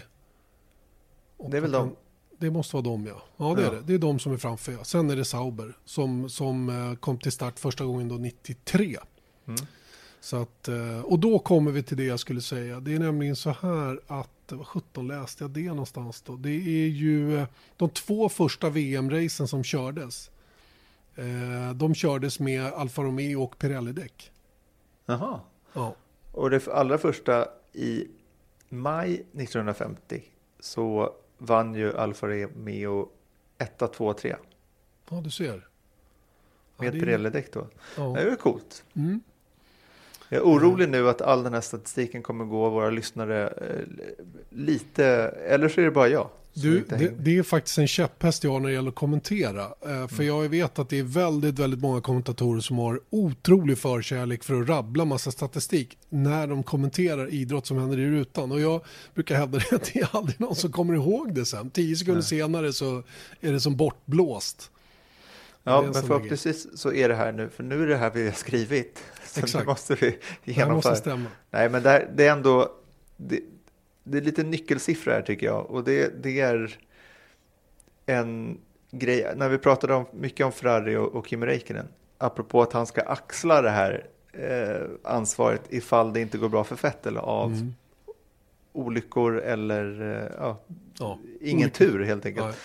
[1.37, 1.95] Och Det är väl de.
[2.39, 3.21] Det måste vara de ja.
[3.38, 3.67] Ja, det Ja.
[3.67, 3.82] är det.
[3.82, 4.71] Det är de som är framför.
[4.71, 4.84] Ja.
[4.84, 8.97] Sen är det Sauber som, som eh, kom till start första gången då 93.
[9.47, 9.60] Mm.
[10.21, 12.80] Så att, eh, och då kommer vi till det jag skulle säga.
[12.80, 16.36] Det är nämligen så här att, vad 17 läste jag det någonstans då?
[16.36, 17.47] Det är ju eh,
[17.78, 20.32] de två första VM-racen som kördes.
[21.75, 24.32] De kördes med Alfa Romeo och Pirelli-däck.
[25.06, 25.39] Jaha.
[25.73, 25.95] Ja.
[26.32, 28.08] Och det allra första i
[28.69, 30.23] maj 1950
[30.60, 33.10] så vann ju Alfa Romeo
[33.58, 34.36] 1, 2, 3
[35.10, 35.67] Ja, du ser.
[36.78, 37.67] Ja, med är- Pirelli-däck då.
[37.97, 38.04] Ja.
[38.04, 38.84] Det är ju coolt.
[38.93, 39.21] Mm.
[40.30, 43.86] Jag är orolig nu att all den här statistiken kommer gå våra lyssnare eh,
[44.49, 45.06] lite,
[45.47, 46.30] eller så är det bara jag.
[46.53, 49.62] Du, det, det är faktiskt en käpphäst jag har när det gäller att kommentera.
[49.85, 50.07] Eh, Mm.
[50.07, 54.62] För jag vet att det är väldigt, väldigt många kommentatorer som har otrolig förkärlek för
[54.62, 58.51] att rabbla massa statistik när de kommenterar idrott som händer i rutan.
[58.51, 58.81] Och jag
[59.13, 61.69] brukar hävda det att det är aldrig någon som kommer ihåg det sen.
[61.69, 63.03] Tio sekunder senare så
[63.41, 64.71] är det som bortblåst.
[65.63, 68.12] Det Ja, en men förhoppningsvis så är det här nu, för nu är det här
[68.13, 68.99] vi har skrivit.
[69.25, 69.65] Så Exakt.
[69.65, 70.73] nu måste vi Det genomföra.
[70.75, 71.25] måste stämma.
[71.51, 72.71] Nej, men det, här, det är ändå,
[73.17, 73.39] det,
[74.11, 75.71] det är lite nyckelsiffror här tycker jag.
[75.71, 76.77] Och det, det är
[78.05, 78.59] en
[78.91, 82.85] grej, när vi pratade om, mycket om Ferrari och, och Kimi Räikkönen, apropå att han
[82.85, 87.73] ska axla det här eh, ansvaret ifall det inte går bra för Vettel av Mm.
[88.71, 90.59] olyckor eller eh, ja,
[90.99, 91.19] Ja.
[91.41, 91.85] ingen Olyckor.
[91.85, 92.57] tur helt enkelt.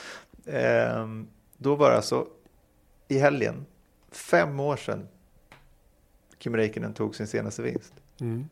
[0.46, 2.26] Ehm, då var det alltså
[3.08, 3.66] i helgen,
[4.10, 5.08] fem år sedan
[6.38, 7.94] Kimi Räikkönen tog sin senaste vinst.
[8.20, 8.44] Mm.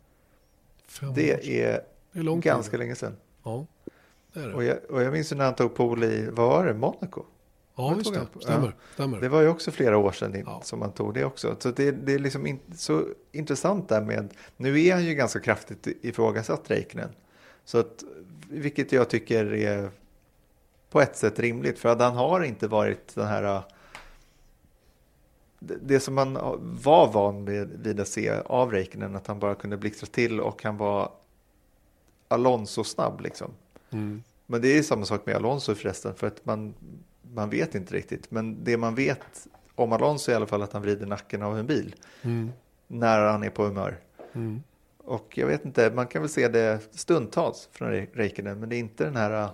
[1.14, 1.80] Det är
[2.12, 2.52] det är långt tid.
[2.52, 3.16] ganska länge sedan.
[3.44, 3.66] Ja,
[4.32, 4.54] det är det.
[4.54, 7.22] Och jag, och jag minns när han tog pole i, vad var det, Monaco?
[7.76, 8.26] ja, just det.
[8.40, 8.66] Stämmer.
[8.66, 8.72] Ja.
[8.94, 9.20] stämmer.
[9.20, 10.60] Det var ju också flera år sedan in, Ja.
[10.64, 11.56] som han tog det också.
[11.58, 15.40] Så det, det är liksom in, så intressant där med, nu är han ju ganska
[15.40, 17.10] kraftigt ifrågasatt Räikkönen.
[17.64, 18.04] Så att,
[18.50, 19.90] vilket jag tycker är
[20.90, 23.62] på ett sätt rimligt, för att han har inte varit den här äh,
[25.58, 26.38] det det som man
[26.82, 30.62] var van vid, vid att se av Räikkönen, att han bara kunde blixtra till och
[30.64, 31.10] han var
[32.32, 33.50] Alonso-snabb liksom.
[33.90, 34.22] Mm.
[34.46, 36.74] Men det är samma sak med Alonso förresten, för att man,
[37.34, 38.30] man vet inte riktigt.
[38.30, 41.58] Men det man vet om Alonso är i alla fall att han vrider nacken av
[41.58, 42.52] en bil Mm.
[42.86, 43.98] när han är på humör.
[44.32, 44.62] Mm.
[44.98, 48.78] Och jag vet inte, man kan väl se det stundtals från Räikkönen, men det är
[48.80, 49.50] inte den här äh,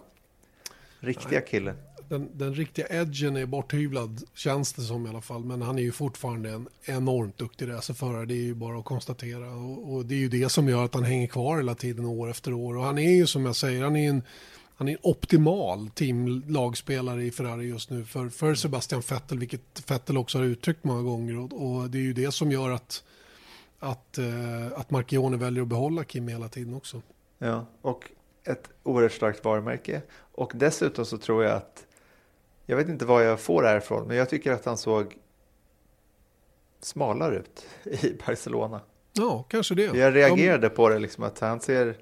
[1.01, 1.77] riktiga killen
[2.09, 5.45] den, den riktiga edgen är borthyvlad känns det som i alla fall.
[5.45, 8.27] Men han är ju fortfarande en enormt duktig racerförare.
[8.27, 9.51] Det är ju bara att konstatera.
[9.51, 12.31] Och, och det är ju det som gör att han hänger kvar hela tiden år
[12.31, 12.77] efter år.
[12.77, 14.23] Och han är ju som jag säger, han är en,
[14.77, 20.19] han är en optimal teamlagspelare i Ferrari just nu för, för Sebastian Vettel, vilket Vettel
[20.19, 21.39] också har uttryckt många gånger.
[21.39, 23.05] Och, och det är ju det som gör att,
[23.79, 27.03] att, eh, att Marchione väljer att behålla Kim hela tiden också.
[27.39, 28.05] Ja, och
[28.45, 30.03] ett oerhört starkt varumärke.
[30.33, 31.87] Och dessutom så tror jag att,
[32.71, 35.17] jag vet inte var jag får det här ifrån, men jag tycker att han såg
[36.81, 37.67] smalare ut
[38.05, 38.81] i Barcelona.
[39.13, 39.83] Ja, kanske det.
[39.83, 41.97] Jag reagerade på det, liksom, att han ser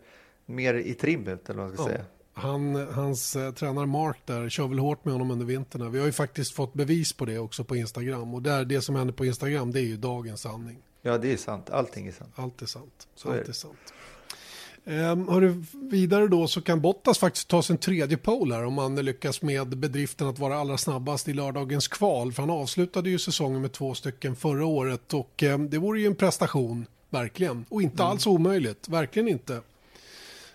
[0.47, 1.89] mer i trim ut, eller vad man ska Ja.
[1.89, 2.05] säga.
[2.33, 5.93] Han, hans eh, tränare Mark där kör väl hårt med honom under vintern.
[5.93, 8.35] Vi har ju faktiskt fått bevis på det också på Instagram.
[8.35, 10.79] Och där, det som händer på Instagram det är ju dagens sanning.
[11.03, 11.71] Ja, det är sant.
[11.71, 12.33] Allting är sant.
[12.37, 13.09] Allt är sant.
[13.15, 13.77] Så Allt är sant.
[14.89, 18.97] Ehm, hörru, vidare då så kan Bottas faktiskt ta sin tredje pole här om han
[18.97, 22.33] lyckas med bedriften att vara allra snabbast i lördagens kval.
[22.33, 26.07] För han avslutade ju säsongen med två stycken förra året och ehm, det vore ju
[26.07, 27.65] en prestation, verkligen.
[27.69, 28.11] Och inte Mm.
[28.11, 29.61] alls omöjligt, verkligen inte.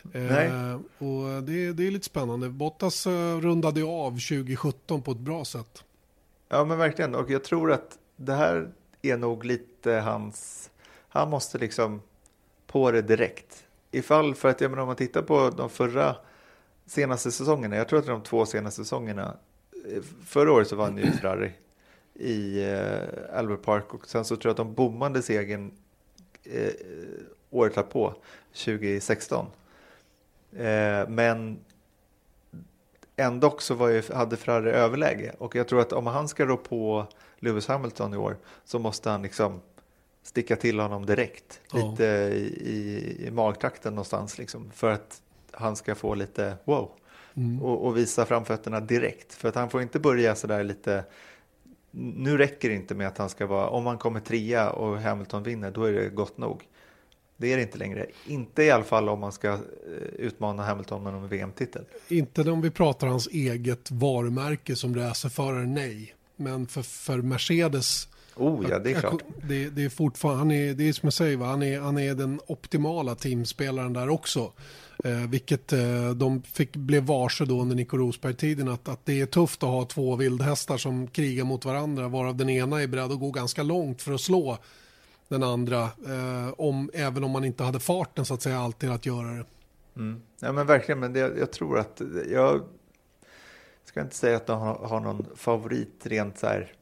[0.02, 0.48] Nej.
[0.48, 2.50] Ehm, och det, det är lite spännande.
[2.50, 5.84] Bottas eh, rundade av 2017 på ett bra sätt.
[6.50, 7.16] Ja, men verkligen.
[7.16, 8.70] Och jag tror att det här
[9.02, 10.70] är nog lite hans...
[11.10, 12.02] Han måste liksom
[12.68, 13.64] på det direkt.
[13.92, 16.16] Ifall, för att jag menar, om man tittar på de förra
[16.86, 19.38] senaste säsongerna, jag tror att det är de två senaste säsongerna.
[19.96, 21.52] eh, Förra året så vann ju Ferrari
[22.14, 25.72] i eh, Albert Park och sen så tror jag att de bommade segern
[26.44, 26.74] eh,
[27.50, 28.16] året på
[28.54, 29.46] 2016.
[30.52, 31.60] Eh, men
[33.16, 36.58] ändå så var ju, hade Ferrari överläge och jag tror att om han ska rå
[36.58, 37.06] på
[37.40, 39.62] Lewis Hamilton i år så måste han liksom
[40.24, 41.62] sticka till honom direkt.
[41.74, 41.90] Ja.
[41.90, 46.92] Lite i, i, magtrakten någonstans liksom för att han ska få lite wow
[47.62, 49.34] och, och visa framfötterna direkt.
[49.34, 51.04] För att han får inte börja sådär lite
[51.94, 55.44] nu räcker det inte med att han ska vara, om han kommer trea och Hamilton
[55.44, 56.68] vinner, då är det gott nog.
[57.38, 58.06] Det är det inte längre.
[58.28, 59.60] Inte i alla fall om man ska eh,
[60.18, 61.86] utmana Hamilton med en VM-titel.
[62.08, 66.16] Inte om vi pratar hans eget varumärke som racerförare, nej.
[66.36, 68.08] Men för, för Mercedes
[68.42, 69.24] Oh ja, det är klart.
[69.44, 71.46] Det, det är fortfarande, är, det är som jag säger, va?
[71.46, 74.52] Han, är, han är den optimala teamspelaren där också.
[75.04, 79.26] Eh, vilket eh, de fick, blev varse då under Nico Rosberg-tiden att, att det är
[79.26, 83.20] tufft att ha två vildhästar som krigar mot varandra varav den ena är beredd att
[83.20, 84.58] gå ganska långt för att slå
[85.28, 85.84] den andra.
[85.84, 89.46] Eh, om, även om man inte hade farten så att säga alltid att göra det.
[89.96, 90.22] Mm.
[90.40, 92.02] Ja, men verkligen, men det, jag tror att
[92.32, 92.62] jag
[93.86, 96.74] ska inte säga att de har, har någon favorit rent så här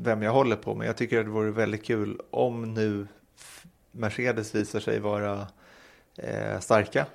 [0.00, 3.06] vem jag håller på, men jag tycker att det vore väldigt kul om nu
[3.92, 5.46] Mercedes visar sig vara
[6.16, 7.06] eh, starka,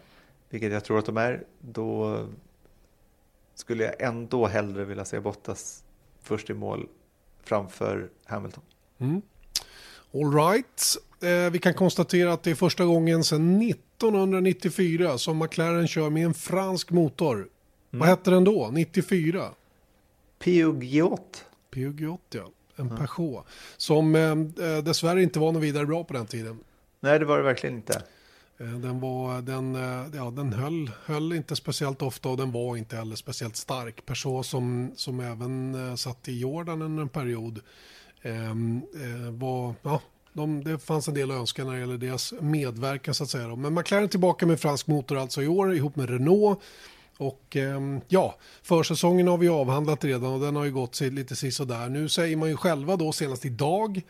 [0.50, 2.17] vilket jag tror att de är, då
[3.56, 5.84] skulle jag ändå hellre vilja se Bottas
[6.22, 6.88] först i mål
[7.43, 8.63] framför Hamilton.
[10.13, 10.84] All right.
[11.22, 16.26] Eh, vi kan konstatera att det är första gången sedan 1994 som McLaren kör med
[16.26, 17.50] en fransk motor.
[17.89, 18.69] Vad hette den då?
[18.72, 19.50] 94?
[20.39, 21.46] Peugeot.
[21.72, 22.50] Peugeot, ja.
[22.75, 23.45] En Peugeot.
[23.77, 24.31] Som eh,
[24.67, 26.59] eh, dessvärre inte var något vidare bra på den tiden.
[26.99, 28.01] Nej, det var det verkligen inte.
[28.57, 32.77] Eh, Den, var, den, eh, ja, den höll, höll inte speciellt ofta och den var
[32.77, 34.05] inte heller speciellt stark.
[34.05, 37.59] Peugeot som, som även satt i Jordan under en period
[38.21, 40.01] ehm, eh, var, ja,
[40.33, 43.55] de, det fanns en del att önska när det gäller deras medverkan så att säga.
[43.55, 46.59] Men McLaren tillbaka med fransk motor alltså i år ihop med Renault.
[47.17, 51.36] Och ehm, ja, försäsongen har vi avhandlat redan och den har ju gått sig lite
[51.36, 51.89] sisådär.
[51.89, 54.02] Nu säger man ju själva då senast idag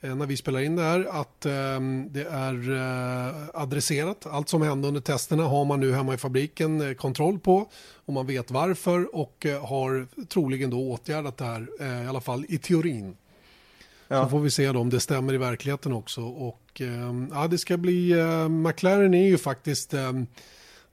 [0.00, 4.26] eh, när vi spelar in det här att ehm, det är eh, adresserat.
[4.26, 7.68] Allt som hände under testerna har man nu hemma i fabriken eh, kontroll på
[8.06, 11.68] och man vet varför och har troligen då åtgärdat det här
[12.04, 13.16] i alla fall i teorin.
[14.08, 14.24] Ja.
[14.24, 16.22] Så får vi se då om det stämmer i verkligheten också.
[16.22, 18.14] Och ehm, ja, det ska bli,
[18.48, 19.94] McLaren är ju faktiskt,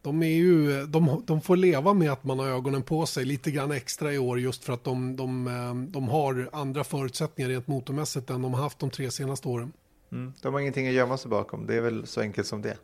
[0.04, 3.52] de, är ju, de, de får leva med att man har ögonen på sig lite
[3.52, 7.68] grann extra i år just för att de, de, ehm, de har andra förutsättningar rent
[7.68, 9.72] motormässigt än de har haft de tre senaste åren.
[10.12, 10.34] Mm.
[10.42, 11.68] De har ingenting att gömma sig bakom.
[11.68, 12.78] Det är väl så enkelt som det.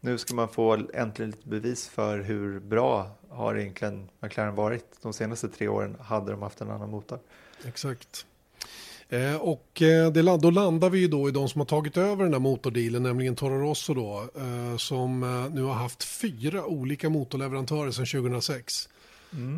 [0.00, 4.84] Nu ska man få äntligen lite bevis för hur bra har egentligen McLaren varit.
[5.02, 7.18] De senaste tre åren hade de haft en annan motor.
[7.64, 8.26] Exakt.
[9.12, 12.22] Eh, och eh, det, då landar vi ju då i de som har tagit över
[12.22, 15.20] den där motordealen, nämligen Toro Rosso då, eh, som
[15.54, 18.88] nu har haft fyra olika motorleverantörer sedan 2006.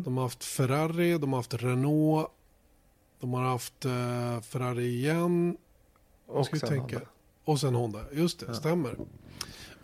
[0.03, 2.27] De har haft Ferrari, de har haft Renault,
[3.19, 3.83] de har haft
[4.45, 5.57] Ferrari igen,
[6.27, 6.95] Och sen tänka.
[6.95, 7.09] Honda.
[7.45, 8.95] Och sen Honda, just det, stämmer.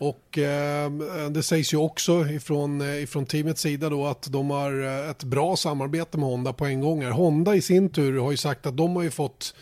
[0.02, 0.90] Och eh,
[1.30, 5.24] det sägs ju också ifrån, eh, ifrån teamets sida då att de har eh, ett
[5.24, 7.04] bra samarbete med Honda på en gång.
[7.04, 9.54] Honda i sin tur har ju sagt att de har ju fått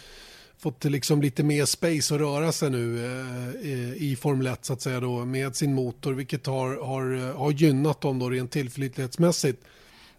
[0.58, 4.80] fått liksom lite mer space att röra sig nu eh, i- Formel 1 så att
[4.80, 9.62] säga då med sin motor vilket har, har, eh, har gynnat dem då rent tillförlitlighetsmässigt.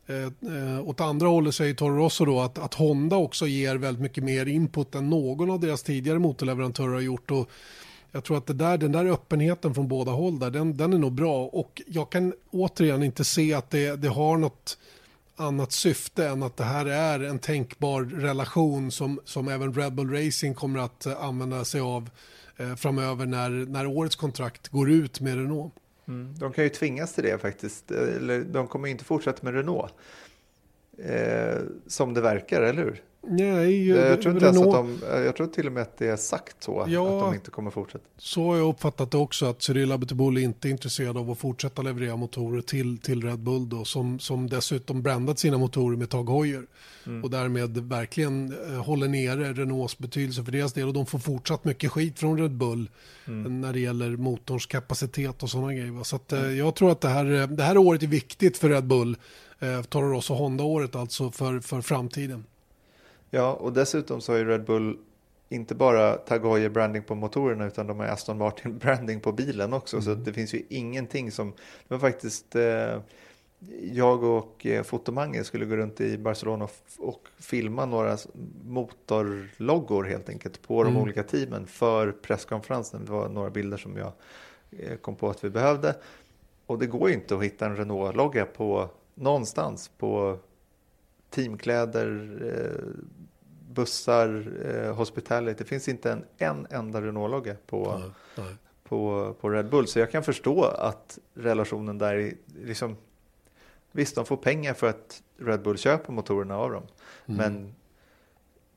[0.08, 0.16] Eh,
[0.76, 4.24] eh, åt andra hållet säger Toro Rosso då att, att Honda också ger väldigt mycket
[4.24, 7.32] mer input än någon av deras tidigare motorleverantörer har gjort.
[7.32, 7.50] Och
[8.12, 10.98] jag tror att det där, den där öppenheten från båda håll där, den, den är
[10.98, 11.46] nog bra.
[11.46, 14.78] Och jag kan återigen inte se att det, det har något
[15.36, 20.12] annat syfte än att det här är en tänkbar relation som, som även Red Bull
[20.12, 22.10] Racing kommer att eh, använda sig av
[22.58, 25.74] eh, framöver när, när årets kontrakt går ut med Renault.
[26.08, 26.36] Mm.
[26.40, 27.92] De kan ju tvingas till det faktiskt.
[27.92, 29.94] Eh, eller de kommer inte fortsätta med Renault.
[30.98, 33.02] Eh, som det verkar, eller hur?
[33.28, 36.64] Nej, Jag tror, Renault, att de, jag tror till och med att det är sagt
[36.64, 37.04] så, Ja.
[37.18, 38.04] att de inte kommer fortsätta.
[38.18, 41.82] så har jag uppfattat det också att Cyril Abiteboul inte är intresserad av att fortsätta
[41.82, 46.30] leverera motorer till, till Red Bull då, som, som dessutom brandat sina motorer med Tag
[46.30, 46.64] Heuer
[47.24, 51.66] och därmed verkligen eh, håller nere Renaults betydelse för deras del och de får fortsatt
[51.66, 52.90] mycket skit från Red Bull
[53.62, 55.92] när det gäller motorns kapacitet och sådana grejer.
[55.92, 56.04] va.
[56.04, 58.70] Så att, eh, jag tror att det här, eh, det här året är viktigt för
[58.70, 59.18] Red Bull,
[59.60, 62.44] eh, Toro Rosso Honda-året alltså för, för framtiden.
[63.30, 64.98] Ja, och dessutom så har ju Red Bull
[65.50, 69.74] inte bara Tag Heuer branding på motorerna utan de har Aston Martin branding på bilen
[69.74, 70.02] också.
[70.02, 71.52] Så att det finns ju ingenting som...
[71.88, 72.56] Det var faktiskt...
[72.56, 73.00] Eh,
[73.82, 78.18] jag och eh, Fotomange skulle gå runt i Barcelona och, och filma några
[78.66, 83.06] motorloggor helt enkelt på de olika teamen för presskonferensen.
[83.06, 84.12] Det var några bilder som jag
[84.72, 85.96] eh, kom på att vi behövde.
[86.66, 90.40] Och det går ju inte att hitta en Renault-logga på någonstans på
[91.30, 93.04] teamkläder, eh,
[93.74, 95.58] bussar, eh, hospitality.
[95.58, 98.02] Det finns inte en, en enda Renault-logga på,
[98.36, 98.56] Nej.
[98.84, 99.88] på, på Red Bull.
[99.88, 102.98] Så jag kan förstå att relationen där är liksom...
[103.92, 106.84] Visst, de får pengar för att Red Bull köper motorerna av dem.
[107.26, 107.76] Men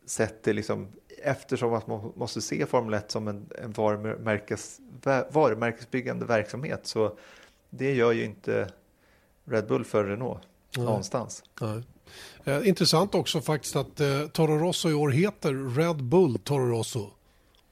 [0.05, 0.89] sett det liksom,
[1.23, 7.17] eftersom att man måste se Formel 1 som en, en varumärkes, va- varumärkesbyggande verksamhet så
[7.71, 8.69] det gör ju inte
[9.45, 10.41] Red Bull för Renault
[10.77, 11.45] någonstans.
[11.61, 11.83] Nej.
[12.45, 17.11] Eh, intressant också faktiskt att eh, Toro Rosso i år heter Red Bull Toro Rosso.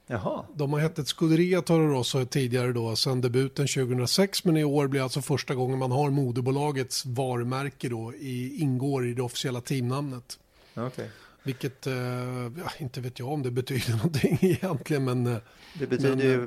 [0.07, 4.87] Jaha, De har hetat Scuderia Toro Rosso tidigare då, sedan debuten 2006, men i år
[4.87, 10.39] blir alltså första gången man har moderbolagets varumärke då, i, ingår i det officiella teamnamnet.
[10.75, 11.09] okej.
[11.43, 15.37] Vilket, eh, ja, inte vet jag om det betyder någonting egentligen, men eh,
[15.79, 16.43] Det betyder Men, ju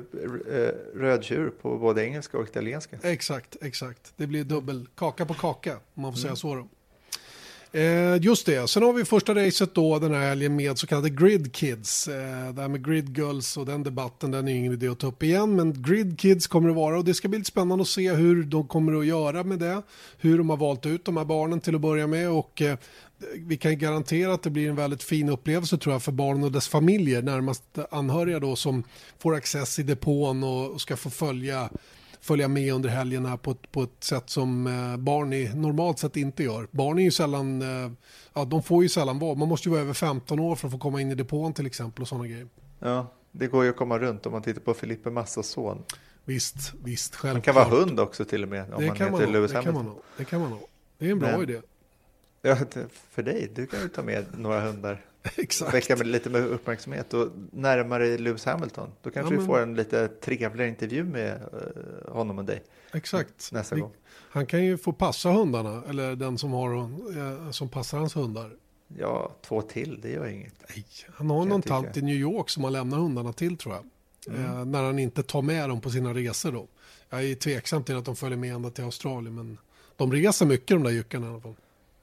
[0.65, 2.97] eh, röd tjur på både engelska och italienska.
[3.03, 4.13] exakt, exakt.
[4.15, 6.67] Det blir dubbel kaka på kaka, om man får säga så då.
[7.75, 11.09] Eh, just det, sen har vi första racet då den här helgen med så kallade
[11.09, 12.07] Grid Kids.
[12.07, 15.07] Eh, det här med Grid Girls och den debatten, den är ingen idé att ta
[15.07, 15.55] upp igen.
[15.55, 18.43] Men Grid Kids kommer det vara och det ska bli lite spännande att se hur
[18.43, 19.81] de kommer att göra med det.
[20.17, 22.77] Hur de har valt ut de här barnen till att börja med och eh,
[23.37, 26.51] vi kan garantera att det blir en väldigt fin upplevelse tror jag för barnen och
[26.51, 28.83] dess familjer, närmast anhöriga då som
[29.19, 31.69] får access i depån och, och ska få följa
[32.25, 35.99] följa med under helgen här på ett, på ett sätt som eh, barn i normalt
[35.99, 36.67] sett inte gör.
[36.71, 37.91] Barn är ju sällan, eh,
[38.33, 40.71] ja de får ju sällan vara, man måste ju vara över 15 år för att
[40.71, 42.47] få komma in i depån till exempel och sådana grejer.
[42.79, 45.83] Ja, det går ju att komma runt om man tittar på Filippe Massas son.
[46.25, 47.45] Visst, visst, självklart.
[47.45, 49.51] kan vara hund också till och med om Det man kan man, heter ha, Lewis
[49.51, 50.59] det, kan man det kan man ha.
[50.97, 51.61] Det är en bra Men- idé.
[52.41, 52.57] Ja,
[53.09, 55.05] för dig, du kan ju ta med några hundar.
[55.37, 55.73] Exakt.
[55.73, 58.89] Väcka lite med uppmärksamhet och närmare Lewis Hamilton.
[59.01, 62.63] Då kanske Ja, vi men- får en lite trevligare intervju med eh, honom och dig
[62.93, 63.51] Exakt.
[63.51, 63.91] nästa Vi- gång.
[64.29, 68.51] Han kan ju få passa hundarna, eller den som, har, eh, som passar hans hundar.
[68.99, 70.53] Ja, två till, det gör inget.
[70.69, 71.73] Nej, han har någon tycka.
[71.75, 73.83] tant i New York som han lämnar hundarna till tror jag.
[74.35, 76.67] Eh, när han inte tar med dem på sina resor då.
[77.09, 79.57] Jag är tveksam till att de följer med ända till Australien men
[79.95, 81.55] de reser mycket de där jyckarna i alla fall.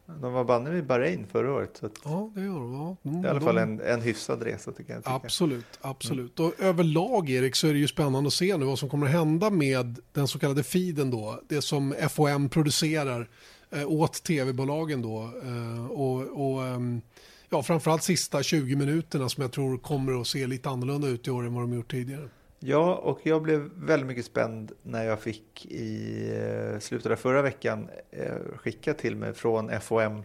[0.07, 1.77] De var banne i Bahrain förra året.
[1.81, 2.73] Så Ja, det gör de.
[2.75, 3.11] Ja.
[3.11, 5.05] Mm, i alla de- fall en, en hyfsad resa tycker jag.
[5.05, 5.17] tycker.
[5.17, 6.41] Absolut, absolut.
[6.41, 9.13] Och överlag Erik så är det ju spännande att se nu vad som kommer att
[9.13, 11.41] hända med den så kallade feeden då.
[11.49, 13.29] Det som FOM producerar
[13.71, 15.31] eh, åt tv-bolagen då.
[15.45, 17.01] Eh, och, och ehm,
[17.49, 21.31] ja, framförallt sista 20 minuterna som jag tror kommer att se lite annorlunda ut i
[21.31, 22.29] år än vad de gjort tidigare.
[22.65, 27.43] Ja, och jag blev väldigt mycket spänd när jag fick i eh, slutet av förra
[27.43, 30.23] veckan eh, skickat till mig från FOM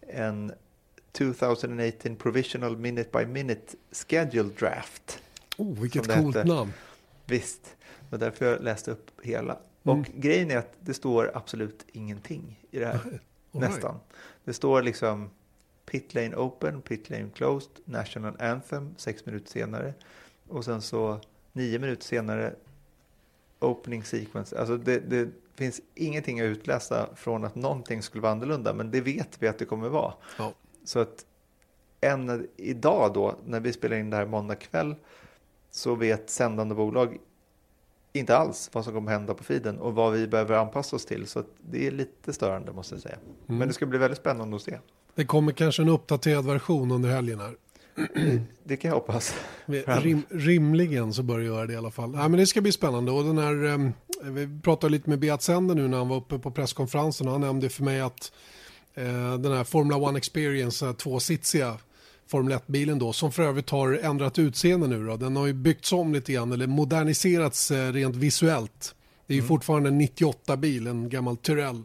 [0.00, 0.52] en
[1.12, 5.22] 2018 Provisional Minute by Minute Schedule Draft.
[5.56, 6.48] Oh, vilket coolt hette.
[6.48, 6.72] namn.
[7.26, 9.58] Visst, det var därför jag läste upp hela.
[9.82, 10.04] Och Mm.
[10.14, 12.92] grejen är att det står absolut ingenting i det här.
[13.04, 13.20] Right.
[13.50, 14.00] Nästan.
[14.44, 15.30] Det står liksom
[15.86, 19.94] Pit Lane Open, Pit Lane Closed, National Anthem sex minuter senare.
[20.48, 21.20] Och sen så
[21.52, 22.54] nio minuter senare
[23.58, 24.58] Opening Sequence.
[24.58, 28.74] Alltså det, det finns ingenting att utläsa från att någonting skulle vara annorlunda.
[28.74, 30.14] Men det vet vi att det kommer vara.
[30.38, 30.52] Ja.
[30.84, 31.26] Så att
[32.00, 34.94] än idag då, när vi spelar in det här måndag kväll,
[35.70, 37.18] så vet sändande bolag
[38.12, 41.26] inte alls vad som kommer hända på feeden och vad vi behöver anpassa oss till.
[41.26, 43.18] Så att det är lite störande måste jag säga.
[43.46, 44.78] Men det ska bli väldigt spännande att se.
[45.14, 47.56] Det kommer kanske en uppdaterad version under helgen här.
[48.64, 49.34] Det kan jag hoppas.
[49.66, 52.10] Rim, rimligen så bör det göra det i alla fall.
[52.10, 53.12] Nej, men det ska bli spännande.
[53.12, 53.90] Och den här, eh,
[54.30, 57.26] vi pratade lite med Beat Sender nu när han var uppe på presskonferensen.
[57.26, 58.32] Han nämnde för mig att
[58.94, 61.76] eh, den här Formula One Experience, den här tvåsitsiga
[62.26, 65.16] Formel 1-bilen då, som för övrigt har ändrat utseende nu då.
[65.16, 68.94] Den har ju byggts om lite grann, eller moderniserats eh, rent visuellt.
[69.26, 71.82] Det är ju fortfarande en 98-bil, en gammal Tyrell.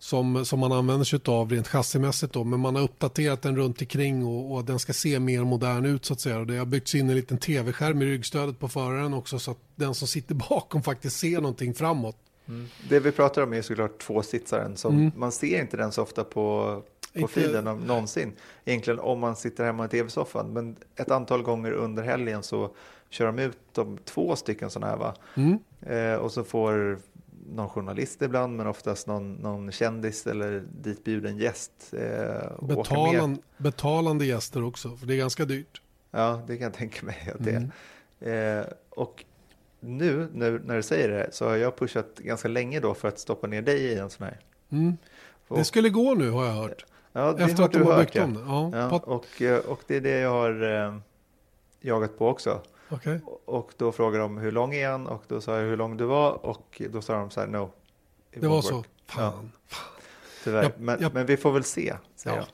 [0.00, 3.80] Som, som man använder sig av rent chassimässigt då, men man har uppdaterat den runt
[3.80, 6.38] omkring och, och den ska se mer modern ut så att säga.
[6.38, 9.58] Och det har byggts in en liten tv-skärm i ryggstödet på föraren också så att
[9.74, 12.16] den som sitter bakom faktiskt ser någonting framåt.
[12.88, 14.76] Det vi pratar om är såklart tvåsitsaren.
[14.76, 16.82] Som Man ser inte den så ofta på,
[17.12, 18.32] på Inte- feeden om- någonsin.
[18.64, 20.52] Egentligen om man sitter hemma i tv-soffan.
[20.52, 22.70] Men ett antal gånger under helgen så
[23.10, 24.96] kör de ut de två stycken sådana här.
[24.98, 25.14] Va?
[25.94, 26.98] Eh, och så får
[27.54, 32.66] någon journalist ibland, men oftast någon, någon kändis eller ditbjuden gäst eh.
[32.66, 35.82] Betalan, betalande gäster också, för det är ganska dyrt.
[36.10, 37.70] Ja, det kan jag tänka mig att det
[38.20, 38.60] är.
[38.60, 39.24] Eh, och
[39.80, 43.18] nu när, när du säger det så har jag pushat ganska länge då för att
[43.18, 44.38] stoppa ner dig i en sån här.
[45.48, 46.84] Det skulle gå nu har jag hört.
[47.12, 48.24] Ja, det Efter har att de du har hört, byggt ja.
[48.24, 48.40] om det.
[48.40, 50.96] Ja, Ja, och, eh, och det är det jag har eh,
[51.80, 52.62] jagat på också.
[52.88, 53.20] Okej.
[53.44, 56.04] Och då frågade de hur lång är han och då sa jag hur lång du
[56.04, 57.70] var och då sa de så här no.
[58.34, 58.74] Det var won't så.
[58.76, 59.52] work." Fan.
[60.44, 60.62] Tyvärr.
[60.62, 61.10] Ja, men, ja.
[61.14, 61.94] men vi får väl se.
[62.24, 62.36] Ja.
[62.36, 62.44] jag.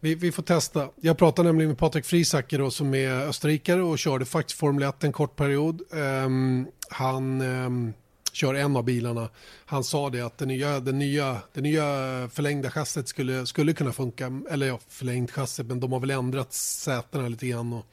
[0.00, 0.88] Vi, vi får testa.
[1.00, 5.04] Jag pratade nämligen med Patrik Frisacker då, som är österrikare och körde faktiskt Formel 1
[5.04, 5.82] en kort period.
[5.92, 7.92] Ehm, han ehm,
[8.32, 9.28] kör en av bilarna.
[9.64, 11.84] Han sa det att det nya, det nya, det nya
[12.32, 14.40] förlängda chassit skulle, skulle kunna funka.
[14.50, 17.72] Eller ja, förlängt chassit, men de har väl ändrat sätena lite grann.
[17.72, 17.86] Och,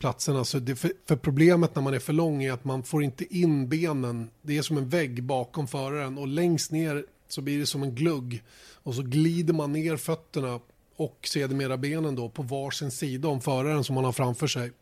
[0.00, 0.44] platserna.
[0.44, 3.36] Så det, för, för problemet när man är för lång är att man får inte
[3.36, 4.30] in benen.
[4.42, 7.94] Det är som en vägg bakom föraren och längst ner så blir det som en
[7.94, 8.42] glugg.
[8.82, 10.60] Och så glider man ner fötterna
[10.96, 14.72] och sedermera benen då på varsin sida om föraren som man har framför sig.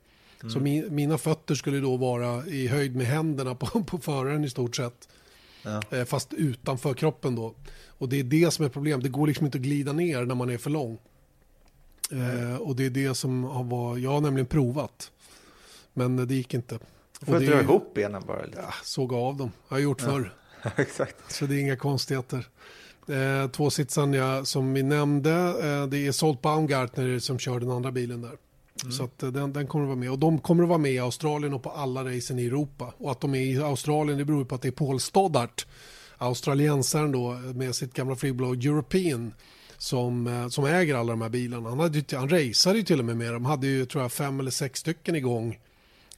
[0.52, 4.50] Så mi, mina fötter skulle då vara i höjd med händerna på, på föraren i
[4.50, 5.08] stort sett.
[5.90, 7.54] Eh, fast utanför kroppen då.
[7.86, 9.02] Och det är det som är problemet.
[9.02, 10.98] Det går liksom inte att glida ner när man är för lång.
[12.12, 15.11] Eh, och det är det som har varit, jag har nämligen provat.
[15.94, 16.78] Men det gick inte.
[17.22, 18.59] Får Och dra ihop benen bara lite.
[18.62, 19.52] Ja, såga av dem.
[19.68, 20.34] Jag har gjort förr.
[20.76, 21.32] Exakt.
[21.32, 22.48] Så det är inga konstigheter.
[23.09, 27.92] Eh, tvåsitsan ja, som vi nämnde, eh, det är Salt Baumgartner som kör den andra
[27.92, 28.36] bilen där.
[28.90, 30.11] Så att, eh, den, den kommer att vara med.
[30.11, 32.94] Och de kommer att vara med i Australien och på alla racen i Europa.
[32.98, 35.66] Och att de är i Australien det beror på att det är Paul Stoddart,
[36.18, 39.32] australiensaren då med sitt gamla flygbolag European
[39.78, 41.68] som, eh, som äger alla de här bilarna.
[41.68, 43.44] Han, hade, han raceade ju till och med med dem.
[43.44, 45.58] hade ju tror jag fem eller sex stycken igång.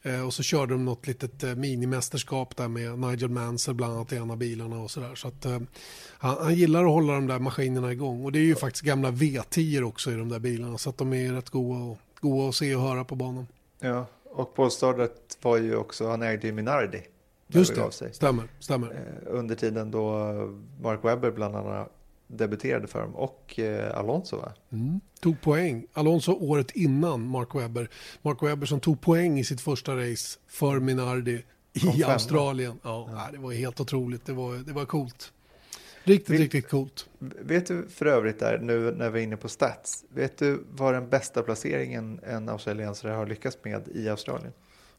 [0.02, 4.12] Eh, och så körde de något litet eh, minimästerskap där med Nigel Mansell bland annat
[4.12, 5.14] i en av bilarna och sådär.
[5.14, 5.58] Så att eh,
[6.18, 8.24] han, han gillar att hålla de där maskinerna igång.
[8.24, 10.78] Och det är ju faktiskt gamla V10 också i de där bilarna.
[10.78, 13.46] Så att de är rätt goa, och, goa att se och höra på banan.
[13.80, 17.02] Ja, och Stoddart var ju också, han ägde ju Minardi.
[17.46, 18.48] Just det, stämmer.
[18.61, 18.90] stämmer.
[18.90, 20.14] Eh, Under tiden då
[20.82, 21.92] Mark Webber bland annat
[22.37, 24.53] debuterade för dem och eh, Alonso va?
[25.20, 25.87] Tog poäng.
[25.93, 27.91] Alonso året innan Mark Webber.
[28.22, 32.12] Mark Webber som tog poäng i sitt första race för Minardi i femma.
[32.12, 32.78] Australien.
[32.83, 34.26] Ja, nej, det var helt otroligt.
[34.26, 35.33] Det var, det var coolt.
[36.05, 37.09] Riktigt, Vi- riktigt coolt.
[37.18, 40.95] Vet du för övrigt där, nu när vi är inne på stats, vet du vad
[40.95, 44.53] den bästa placeringen en australiensare har lyckats med i Australien?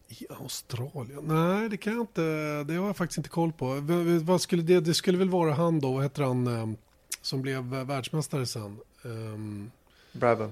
[0.07, 1.19] I Australien?
[1.23, 2.21] Nej, det kan jag inte.
[2.63, 3.79] Det har jag faktiskt inte koll på.
[4.23, 6.69] Vad skulle det, det skulle väl vara han då, vad heter han, eh,
[7.21, 8.77] som blev världsmästare sen?
[9.03, 9.71] Um,
[10.11, 10.51] Brabham,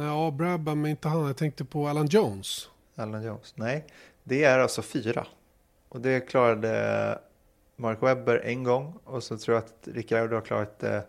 [0.00, 1.26] ja, Brabham, men inte han.
[1.26, 2.68] Jag tänkte på Alan Jones.
[2.94, 3.52] Alan Jones?
[3.56, 3.84] Nej,
[4.24, 5.26] det är alltså fyra.
[5.88, 7.18] Och det klarade
[7.76, 11.06] Mark Webber en gång och så tror jag att Ricciardo har klarat det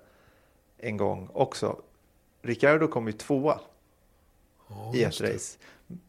[0.78, 1.82] en gång också.
[2.42, 3.60] Ricciardo kom ju tvåa
[4.68, 5.58] Ja, i ett race.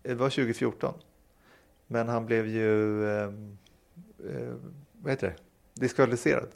[0.02, 0.94] Det var 2014.
[1.86, 3.24] Men han blev ju, eh,
[4.30, 4.54] eh,
[4.92, 5.36] vad heter det,
[5.80, 6.48] diskvalificerad.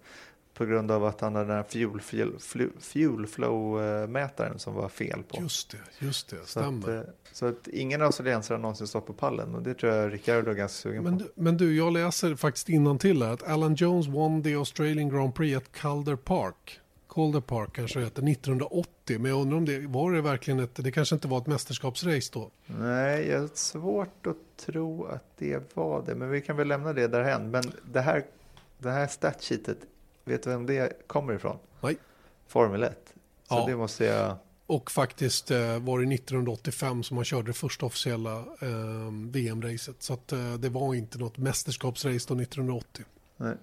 [0.57, 5.23] På grund av att han hade den här fuel, fuel, fuel flow-mätaren som var fel
[5.29, 5.43] på.
[5.43, 6.97] Just det, just det, så, att, stämmer.
[6.97, 7.03] eh,
[7.33, 9.55] så att ingen australiensare har någonsin stått på pallen.
[9.55, 11.25] Och det tror jag Ricciardo är ganska sugen Men, på.
[11.35, 15.57] men du, jag läser faktiskt till här att Alan Jones won the Australian Grand Prix
[15.57, 16.81] at Calder Park.
[17.09, 19.19] Calder Park kanske det heter, 1980.
[19.19, 22.31] Men jag undrar om det var det verkligen ett, det kanske inte var ett mästerskapsrace
[22.33, 22.51] då.
[22.67, 24.37] Nej, jag har svårt att
[24.67, 26.15] tro att det var det.
[26.15, 27.51] Men vi kan väl lämna det därhen.
[27.51, 28.25] Men det här,
[28.79, 29.79] det här statsheetet,
[30.27, 31.57] vet du vem det kommer ifrån?
[31.81, 31.97] Nej.
[32.49, 32.99] Formel 1.
[33.49, 33.67] Så Ja.
[33.67, 34.37] det måste jag...
[34.67, 40.03] Och faktiskt eh, var det 1985 som man körde det första officiella eh, VM-racet.
[40.03, 43.05] Så att, eh, det var inte något mästerskapsrace då 1980.
[43.37, 43.55] Nej.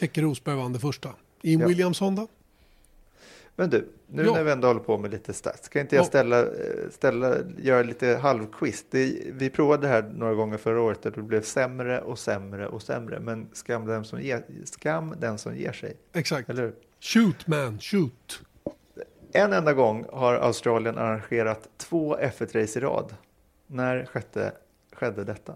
[0.00, 1.14] Keke Rosberg vann det första.
[1.42, 1.66] I en Ja.
[1.68, 2.26] Williams Honda.
[3.56, 4.32] Men du, nu Ja.
[4.34, 6.06] när vi ändå håller på med lite stats, ska inte jag Ja.
[6.06, 6.46] ställa, eh,
[6.90, 8.84] ställa, göra lite halvquiz?
[8.90, 12.66] Det, vi provade det här några gånger förra året och det blev sämre och sämre
[12.68, 13.20] och sämre.
[13.20, 16.48] Men skam den som ger, skam den som ger sig, Exakt.
[16.48, 16.72] eller?
[17.00, 18.42] Shoot man, shoot.
[19.32, 23.14] En enda gång har Australien arrangerat två F1-race i rad.
[23.66, 24.52] När skedde,
[24.92, 25.54] skedde detta?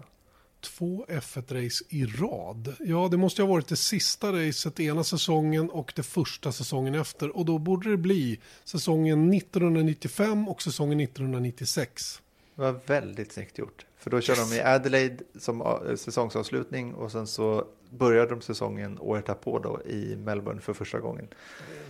[0.61, 2.75] Två F1-race i rad.
[2.79, 6.95] Ja, det måste ju ha varit det sista racet ena säsongen och det första säsongen
[6.95, 7.37] efter.
[7.37, 12.21] Och då borde det bli säsongen 1995 och säsongen 1996.
[12.55, 13.85] Det var väldigt snyggt gjort.
[13.97, 19.25] För då körde de i Adelaide som säsongsavslutning och sen så började de säsongen året
[19.25, 21.27] därpå då i Melbourne för första gången.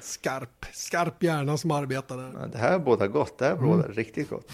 [0.01, 2.31] Skarp, skarp hjärna som arbetar där.
[2.39, 4.51] Ja, Det här båda gott, det här båda riktigt gott.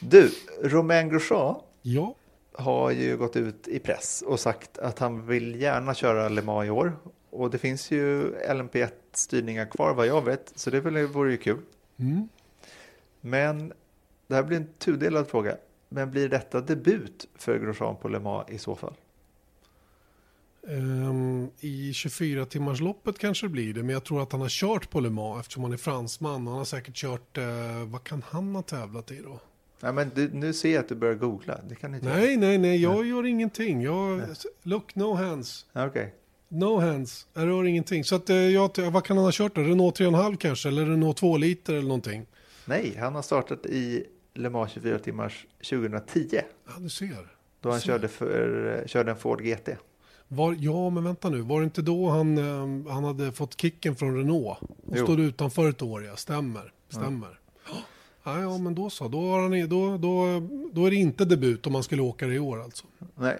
[0.00, 0.30] Du,
[0.62, 2.14] Romain Grosjean Ja,
[2.56, 6.66] har ju gått ut i press och sagt att han vill gärna köra Le Mans
[6.66, 6.96] i år.
[7.30, 11.60] Och det finns ju LMP1-styrningar kvar vad jag vet, så det vore ju kul.
[11.96, 12.28] Mm.
[13.20, 13.72] Men
[14.26, 15.56] det här blir en tudelad fråga.
[15.88, 18.94] Men blir detta debut för Grosjean på Le Mans i så fall?
[20.68, 25.00] Ehm, I 24-timmarsloppet kanske det blir det, men jag tror att han har kört på
[25.00, 26.46] Le Mans eftersom han är fransman.
[26.46, 29.40] Och han har säkert kört, eh, vad kan han ha tävlat i då?
[29.80, 31.60] Ja, men du, nu ser jag att du börjar googla.
[31.68, 33.82] Det kan inte Nej, nej, nej, jag gör ingenting.
[33.82, 34.22] Jag,
[34.62, 35.66] look, no hands.
[35.74, 35.86] göra.
[35.86, 36.14] Okej.
[36.48, 38.04] No hands, jag rör ingenting.
[38.04, 39.60] Så att, eh, jag, vad kan han ha kört då?
[39.62, 42.26] Renault 3,5 kanske, eller Renault 2 liter eller någonting?
[42.64, 44.04] Nej, han har startat i
[44.34, 46.28] Le Mans 24 timmars 2010.
[46.66, 47.28] Ja, du ser.
[47.60, 47.86] Då han Så.
[47.86, 49.68] körde, för, körde en Ford GT.
[50.28, 51.40] Var, ja, men vänta nu.
[51.40, 54.58] Var det inte då han, eh, han hade fått kicken från Renault?
[54.62, 55.04] Och Jo.
[55.04, 56.16] stod utanför ett år, ja.
[56.16, 56.72] Stämmer.
[56.88, 57.38] Stämmer.
[58.26, 59.08] Ja, ja, men då så.
[59.08, 62.34] Då, har han, då, då, då är det inte debut om man skulle åka det
[62.34, 62.86] i år alltså.
[63.14, 63.38] Nej.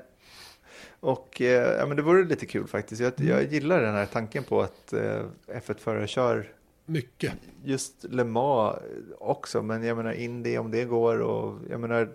[1.01, 3.01] Och eh, ja, men det vore lite kul faktiskt.
[3.01, 6.53] Jag, jag gillar den här tanken på att eh, F1-förare kör
[6.87, 7.33] Mycket.
[7.65, 8.79] just Le Mans
[9.19, 9.63] också.
[9.63, 12.13] Men jag menar Indy om det går och jag menar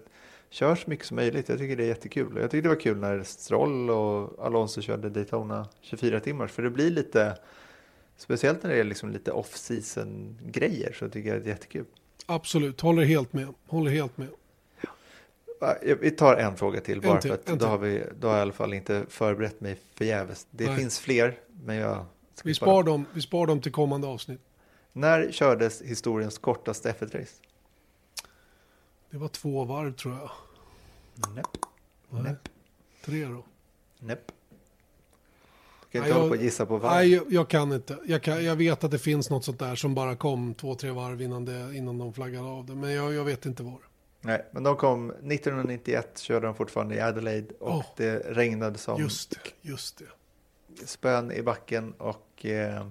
[0.50, 1.50] kör så mycket som möjligt.
[1.50, 2.38] Jag tycker det är jättekul.
[2.42, 6.48] Jag tycker det var kul när Stroll och Alonso körde Daytona 24 timmar.
[6.48, 7.38] För det blir lite,
[8.18, 11.86] speciellt när det är liksom lite off-season grejer så tycker jag det är jättekul.
[12.32, 13.54] Absolut, håller helt med.
[13.68, 14.28] Håller helt med.
[16.00, 18.40] Vi tar en fråga till bara till, för att då har, vi, då har jag
[18.40, 20.48] i alla fall inte förberett mig förgäves.
[20.52, 20.78] Det Nej.
[20.78, 22.06] finns fler, men jag
[22.44, 24.42] Vi spar, dem, vi spar dem till kommande avsnitt.
[24.94, 27.34] När kördes historiens kortaste F1-race?
[29.10, 30.32] Det var två varv tror jag.
[31.36, 31.48] Näpp.
[32.10, 32.50] Näpp.
[33.06, 33.44] Tre då.
[34.00, 34.32] Näpp.
[35.92, 36.94] Kan inte hålla jag- på och gissa på varv.
[36.94, 37.98] Nej, jag, jag kan inte.
[38.06, 40.92] Jag, kan, jag vet att det finns något sånt där som bara kom två, tre
[40.92, 42.76] varv innan, det, innan de flaggade av det.
[42.76, 43.80] Men jag, jag vet inte var.
[44.22, 47.86] Nej, men de kom 1991, körde de fortfarande i Adelaide och Åh.
[47.98, 49.98] det regnade som Just det, just
[50.78, 50.88] det.
[50.88, 52.86] spön i backen och eh,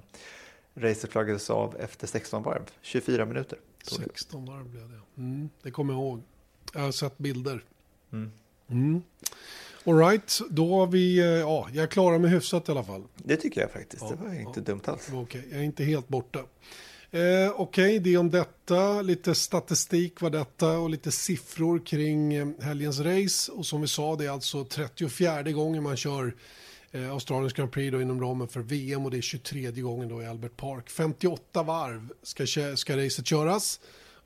[0.75, 2.63] racet flaggades av efter 16 varv.
[2.83, 3.59] 24 minuter.
[3.85, 4.05] tog det.
[4.05, 5.01] 16 varv blev det.
[5.23, 6.23] Mm, det kommer jag ihåg.
[6.75, 7.65] Jag har sett bilder.
[8.13, 8.33] Mm.
[8.69, 9.03] Mm.
[9.91, 13.03] All right, då har vi, eh, ja, jag klarar mig hyfsat i alla fall.
[13.17, 14.09] Det tycker jag faktiskt.
[14.09, 14.65] det Ja, var inte ja.
[14.65, 15.07] dumt alls.
[15.07, 16.39] Det Okej, jag är inte helt borta.
[17.11, 19.03] Eh, Okej, det om detta.
[19.03, 23.53] Lite statistik var detta och lite siffror kring eh, helgens race.
[23.53, 26.35] Och som vi sa, det är alltså 34 gången man kör
[26.91, 30.23] eh, Australiens Grand Prix då inom ramen för VM och det är 23 gången då
[30.23, 30.91] i Albert Park.
[30.91, 33.81] 58 varv ska, ska racet köras.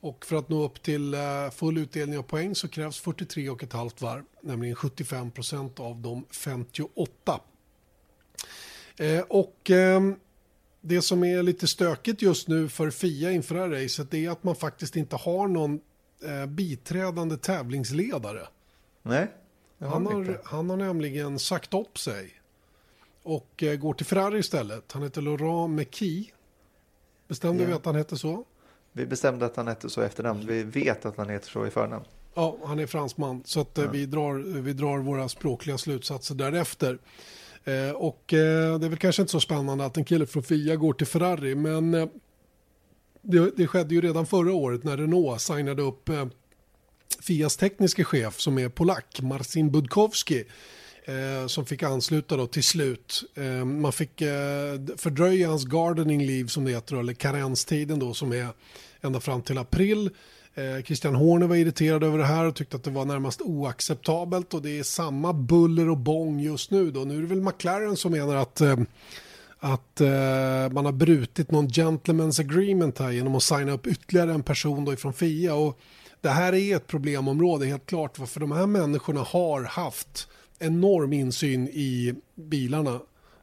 [0.05, 4.23] Och för att nå upp till eh, full utdelning av poäng så krävs 43,5 varv,
[4.41, 7.41] nämligen 75 procent av de 58.
[8.97, 10.17] Eh, och ehm,
[10.81, 14.45] det som är lite stökigt just nu för FIA inför det här racet är att
[14.45, 15.81] man faktiskt inte har någon
[16.25, 18.47] eh, biträdande tävlingsledare.
[19.03, 19.31] Nej,
[19.79, 22.41] det Han har, han har nämligen sagt upp sig
[23.23, 24.93] och går till Ferrari istället.
[24.93, 26.25] Han heter Laurent Meky.
[27.29, 27.69] Bestämde Ja.
[27.69, 28.45] vi att han hette så?
[28.97, 30.47] Vi bestämde att han hette så i efternamn.
[30.47, 32.05] Vi vet att han heter så i förnamn.
[32.35, 33.43] Ja, han är fransman.
[33.45, 36.99] Så att, eh, vi, drar, vi drar våra språkliga slutsatser därefter.
[37.65, 40.77] Eh, och eh, det är väl kanske inte så spännande att en kille från Fia
[40.77, 41.55] går till Ferrari.
[41.55, 42.09] Men eh,
[43.23, 46.27] det, det skedde ju redan förra året när Renault signade upp eh,
[47.21, 50.45] Fias tekniske chef som är polack, Marcin Budkowski.
[51.07, 53.25] Eh, som fick ansluta då till slut.
[53.35, 58.33] Eh, man fick eh, fördröja hans gardening leave som det heter, eller karenstiden då som
[58.33, 58.49] är
[59.01, 60.11] ända fram till april.
[60.55, 64.55] Eh, Christian Horner var irriterad över det här och tyckte att det var närmast oacceptabelt
[64.55, 67.01] och det är samma buller och bång just nu då.
[67.01, 68.77] Nu är det väl McLaren som menar att eh,
[69.59, 74.43] att eh, man har brutit någon gentleman's agreement här genom att signa upp ytterligare en
[74.43, 75.55] person då ifrån FIA.
[75.55, 75.79] Och
[76.21, 80.29] det här är ett problemområde helt klart för de här människorna har haft
[80.59, 83.01] enorm insyn i bilarna,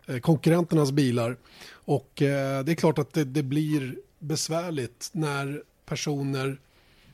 [0.08, 1.38] eh, konkurrenternas bilar.
[1.72, 6.60] Och eh, det är klart att det, det blir besvärligt när personer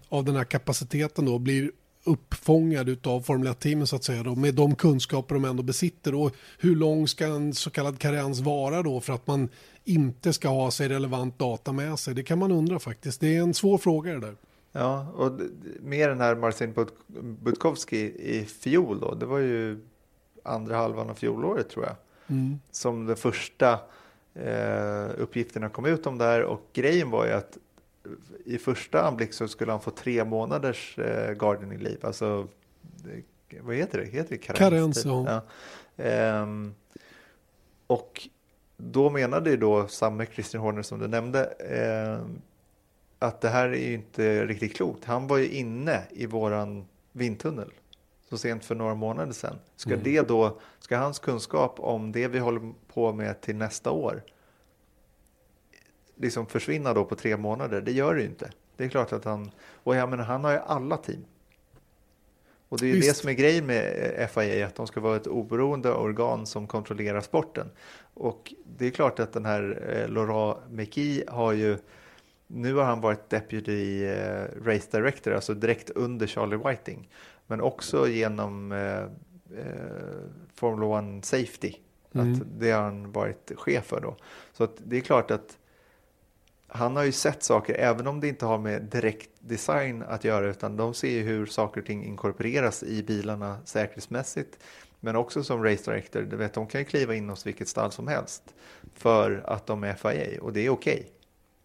[0.10, 1.72] av den här kapaciteten då blir
[2.04, 6.36] uppfångade av Formel 1-teamen så att säga då, med de kunskaper de ändå besitter och
[6.60, 9.50] hur lång ska en så kallad karens vara då för att man
[9.86, 12.16] inte ska ha sig relevant data med sig?
[12.16, 13.20] Det kan man undra faktiskt.
[13.20, 14.36] Det är en svår fråga det där.
[14.72, 15.32] Ja, och
[15.82, 16.92] med den här Marcin Bud-
[17.44, 19.80] Budkowski i fjol då, det var ju
[20.44, 21.96] andra halvan av fjolåret tror jag.
[22.72, 23.80] Som de första
[24.34, 27.58] eh, uppgifterna kom ut om det här och grejen var ju att
[28.46, 32.48] i första anblick så skulle han få tre månaders eh, gardening leave, alltså
[32.82, 33.24] det,
[33.62, 34.06] vad heter det?
[34.06, 34.60] Heter det karens?
[34.60, 35.42] Karens, ja.
[36.04, 36.74] Ehm,
[37.88, 38.28] och
[38.78, 42.42] då menade ju då samme Christian Horner som du nämnde ehm,
[43.20, 45.06] att det här är ju inte riktigt klokt.
[45.06, 47.72] Han var ju inne i våran vindtunnel
[48.30, 49.56] så sent för några månader sedan.
[49.76, 54.24] Ska det då, ska hans kunskap om det vi håller på med till nästa år
[56.16, 57.82] liksom försvinna då på tre månader?
[57.82, 58.52] Det gör det ju inte.
[58.76, 61.26] Det är klart att han, och jag menar han har ju alla team.
[62.70, 63.22] Och det är ju det Visst.
[63.22, 67.22] som är grejen med eh, FIA, att de ska vara ett oberoende organ som kontrollerar
[67.22, 67.72] sporten.
[68.14, 71.78] Och det är klart att den här eh, Laurent McKee har ju,
[72.48, 77.10] nu har han varit deputy eh, race director, alltså direkt under Charlie Whiting.
[77.48, 79.04] Men också genom eh,
[79.60, 79.70] eh,
[80.56, 81.74] Formula 1 Safety.
[82.12, 84.16] Att det har han varit chef för då.
[84.54, 85.58] Så det är klart att
[86.68, 90.48] han har ju sett saker, även om det inte har med direkt design att göra,
[90.48, 94.60] utan de ser ju hur saker och ting inkorporeras i bilarna säkerhetsmässigt.
[95.00, 97.92] Men också som race director, du vet, de kan ju kliva in hos vilket stall
[97.92, 98.44] som helst
[98.94, 101.12] för att de är FIA och det är okej,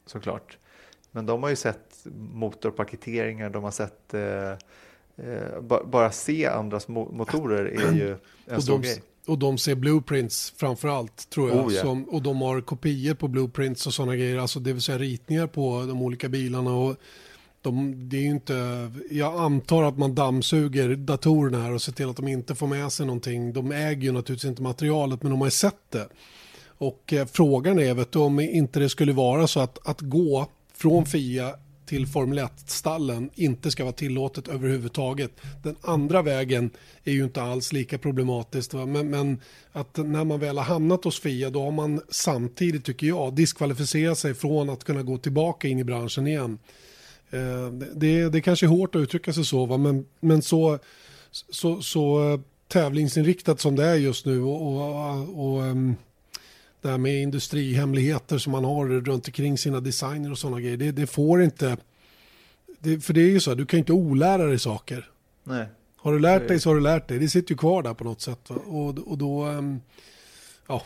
[0.06, 0.58] såklart.
[1.12, 4.50] Men de har ju sett motorpaketeringar, de har sett eh,
[5.26, 9.02] eh, ba- bara se andras mo- motorer är ju en Och stor de, grej.
[9.26, 11.66] och de ser blueprints framför allt tror jag.
[11.66, 11.80] Oh, ja.
[11.82, 14.38] som, och de har kopior på blueprints och sådana grejer.
[14.38, 16.74] Alltså det vill säga ritningar på de olika bilarna.
[16.76, 16.96] Och
[17.62, 22.16] de, det är inte, jag antar att man dammsuger datorerna här och ser till att
[22.16, 23.52] de inte får med sig någonting.
[23.52, 26.08] De äger ju naturligtvis inte materialet men de har ju sett det.
[26.66, 30.46] Och eh, frågan är vet du, om inte det skulle vara så att, att gå
[30.82, 31.54] från FIA
[31.86, 35.30] till Formel 1-stallen inte ska vara tillåtet överhuvudtaget.
[35.62, 36.70] Den andra vägen
[37.04, 38.74] är ju inte alls lika problematiskt.
[38.74, 38.86] Va?
[38.86, 39.40] Men, men
[39.72, 44.18] att när man väl har hamnat hos FIA då har man samtidigt, tycker jag, diskvalificerat
[44.18, 46.58] sig från att kunna gå tillbaka in i branschen igen.
[47.30, 49.76] Eh, Det, det kanske är hårt att uttrycka sig så, va?
[49.76, 50.78] Men, men så,
[51.30, 55.96] så, så eh, tävlingsinriktat som det är just nu och, och, och och ehm,
[56.82, 60.76] det här med industrihemligheter som man har runt omkring sina designer och sådana grejer.
[60.76, 61.76] Det, det får inte,
[62.78, 65.10] det, för det är ju så, du kan inte olära dig saker.
[65.44, 65.66] Nej.
[65.96, 67.18] Har du lärt dig så har du lärt dig.
[67.18, 68.50] Det sitter ju kvar där på något sätt.
[68.50, 68.56] Va?
[68.66, 69.80] Och, och då, ehm,
[70.68, 70.82] ja,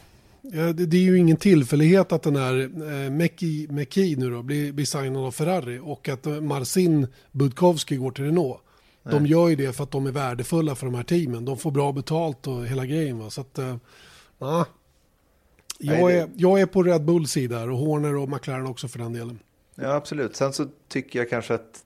[0.75, 4.85] det, är ju ingen tillfällighet att den här eh, Meki, Meki nu då blir, blir
[4.85, 8.59] signad av Ferrari och att eh, Marcin Budkowski går till Renault.
[9.11, 11.45] De gör ju det för att de är värdefulla för de här teamen.
[11.45, 13.19] De får bra betalt och hela grejen.
[13.19, 13.31] Va?
[13.31, 13.77] Så att, eh,
[14.39, 14.67] ja.
[15.79, 19.13] Jag, är, jag är på Red Bulls sida och Horner och McLaren också för den
[19.13, 19.39] delen.
[19.75, 20.37] Ja, absolut.
[20.37, 21.85] Sen så tycker jag kanske att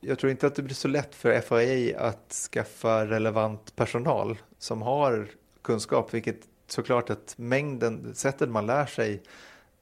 [0.00, 4.82] jag tror inte att det blir så lätt för FIA att skaffa relevant personal som
[4.82, 5.28] har
[5.62, 9.22] kunskap, vilket såklart att mängden, sättet man lär sig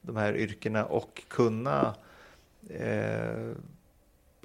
[0.01, 1.95] de här yrkena och kunna
[2.69, 3.51] eh,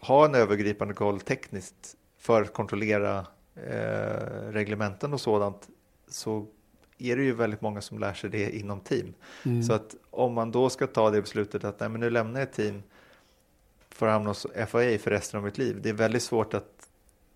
[0.01, 5.69] ha en övergripande koll tekniskt för att kontrollera eh, reglementen och sådant
[6.09, 6.47] så
[7.01, 9.15] är det ju väldigt många som lär sig det inom team.
[9.67, 12.53] Så att om man då ska ta det beslutet att nej, men nu lämnar jag
[12.53, 12.83] team
[13.91, 15.79] för att hamna hos FIA för resten av mitt liv.
[15.83, 16.89] Det är väldigt svårt att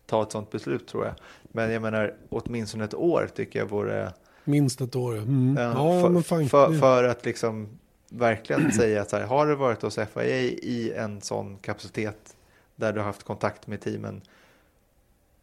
[0.06, 1.14] ta ett sådant beslut tror jag.
[1.42, 4.12] Men jag menar åtminstone ett år tycker jag vore
[4.44, 5.16] Minst ett år.
[5.16, 5.56] Mm.
[5.58, 6.48] Ja, Ja, för, men fine.
[6.48, 7.68] för, för att liksom
[8.08, 12.36] verkligen säga att så här, har du varit hos FIA i en sån kapacitet
[12.76, 14.22] där du har haft kontakt med teamen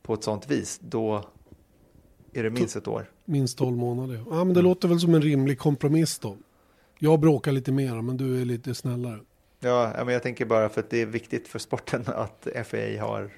[0.01, 1.23] på ett sånt vis, då
[2.33, 3.09] är det minst ett år.
[3.25, 4.23] Minst 12 månader.
[4.29, 6.37] Ja, men det låter väl som en rimlig kompromiss då.
[6.99, 9.19] Jag bråkar lite mer, men du är lite snällare.
[9.59, 13.31] Ja, men jag tänker bara för att det är viktigt för sporten att FIA har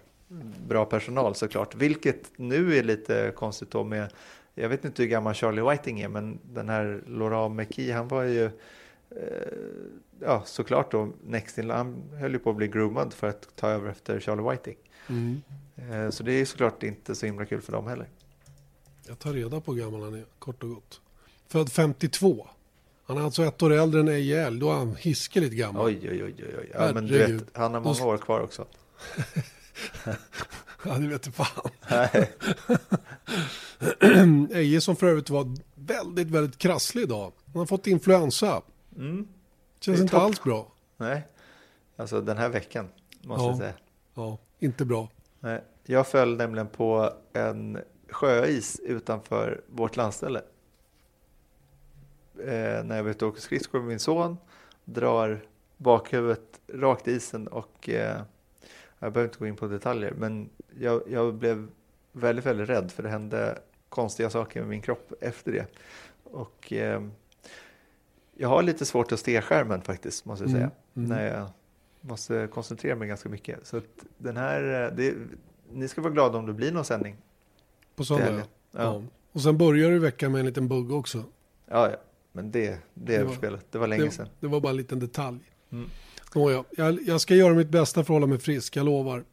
[0.68, 1.76] bra personal såklart.
[1.76, 4.14] Vilket nu är lite konstigt då med,
[4.56, 8.24] jag vet inte hur gammal Charlie Whiting är, men den här Laurent McKee, han var
[8.24, 8.52] ju, eh,
[10.20, 13.70] ja såklart då, next in, han höll ju på att bli groomad för att ta
[13.70, 14.78] över efter Charlie Whiting.
[15.10, 15.41] Mm.
[15.76, 18.08] Eh, så det är såklart inte så himla kul för dem heller.
[19.08, 21.01] Jag tar reda på hur gammal han är, kort och gott.
[21.47, 22.47] Född 52.
[23.06, 24.60] Han är alltså ett år äldre än EJL.
[24.60, 25.86] Då är han hiskeligt gammal.
[25.86, 26.72] Oj, oj, oj, oj.
[26.74, 28.66] Ja, men du vet, han har många år kvar också.
[30.86, 31.70] Ja, det vet fan.
[34.54, 37.32] Eje som för övrigt var väldigt, väldigt krasslig idag.
[37.45, 38.62] Han har fått influensa.
[38.95, 39.28] Känns
[39.86, 40.22] Det är inte topp.
[40.24, 40.72] alls bra.
[40.97, 41.28] Nej,
[41.97, 42.88] alltså den här veckan
[43.22, 43.49] måste Ja.
[43.49, 43.74] jag säga.
[44.16, 45.08] Ja, inte bra.
[45.39, 47.78] Nej, jag föll nämligen på en
[48.14, 50.41] sjöis utanför vårt landställe.
[52.39, 54.38] Eh, när jag var ute och åkte skridskor med min son,
[54.86, 55.45] drar
[55.78, 58.22] bakhuvudet rakt i isen och eh,
[58.99, 60.49] jag behöver inte gå in på detaljer, men
[60.80, 61.68] jag, jag blev
[62.11, 63.59] väldigt, väldigt rädd för det hände
[63.89, 65.66] konstiga saker med min kropp efter det.
[66.24, 67.01] Och eh,
[68.36, 71.18] jag har lite svårt att se skärmen faktiskt, måste jag säga, Mm, mm.
[71.18, 71.49] när jag
[72.01, 73.68] måste koncentrera mig ganska mycket.
[73.68, 73.82] Så
[74.18, 75.16] den här, eh, det,
[75.72, 77.18] ni ska vara glada om det blir någon sändning.
[77.96, 78.32] På söndag.
[78.72, 78.82] Ja.
[78.82, 79.02] Ja.
[79.32, 81.24] Och sen börjar du veckan med en liten bugg också.
[81.70, 81.98] Ja, ja.
[82.32, 83.66] Men det, det är Det var- överspelat.
[83.72, 84.28] Det var länge Det, sedan.
[84.39, 85.39] det var bara en liten detalj.
[85.72, 85.89] Mm.
[86.36, 89.24] Nåja, jag, jag ska göra mitt bästa för att hålla mig frisk, jag lovar.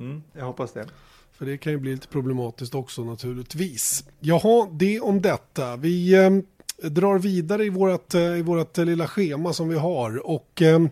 [0.00, 0.86] Mm, jag hoppas det.
[1.32, 4.04] För det kan ju bli lite problematiskt också naturligtvis.
[4.20, 5.76] Jaha, det om detta.
[5.76, 10.26] Vi eh, drar vidare i vårt, eh, i vårt lilla schema som vi har.
[10.26, 10.86] Och eh,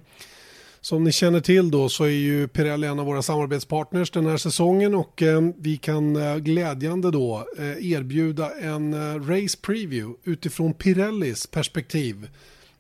[0.85, 4.37] som ni känner till då så är ju Pirelli en av våra samarbetspartners den här
[4.37, 8.95] säsongen och eh, vi kan eh, glädjande då eh, erbjuda en
[9.29, 12.29] race preview utifrån Pirellis perspektiv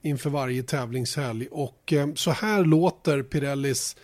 [0.02, 1.48] inför varje tävlingshelg.
[1.50, 3.96] Och så här låter Pirellis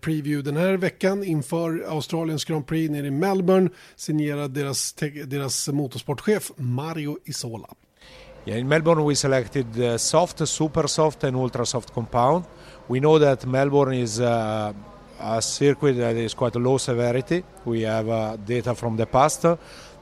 [0.00, 4.92] preview den här veckan inför Australiens Grand Prix nere i Melbourne signerad deras,
[5.26, 7.68] deras motorsportchef Mario Isola.
[8.46, 12.44] Yeah, in Melbourne we selected soft, super soft, and ultra soft compound.
[12.86, 14.72] We know that Melbourne is uh,
[15.18, 17.42] a circuit that is quite low severity.
[17.64, 19.40] We have uh, data from the past.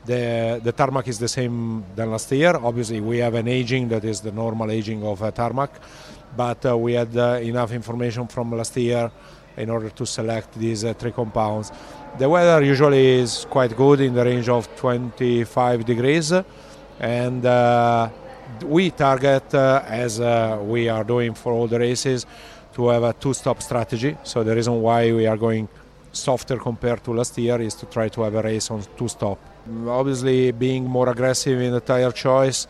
[0.05, 2.57] The the tarmac is the same than last year.
[2.57, 5.71] Obviously, we have an aging that is the normal aging of a tarmac,
[6.37, 9.13] but uh, we had uh, enough information from last year
[9.57, 11.71] in order to select these uh, three compounds.
[12.19, 16.33] The weather usually is quite good in the range of 25 degrees,
[16.99, 18.09] and uh,
[18.65, 20.19] we target, as
[20.67, 22.27] we are doing for all the races,
[22.75, 24.17] to have a two-stop strategy.
[24.23, 25.69] So the reason why we are going
[26.13, 29.39] softer compared to last year is to try to have a race on two-stop.
[29.87, 32.67] Obviously, being more aggressive in the tire choice,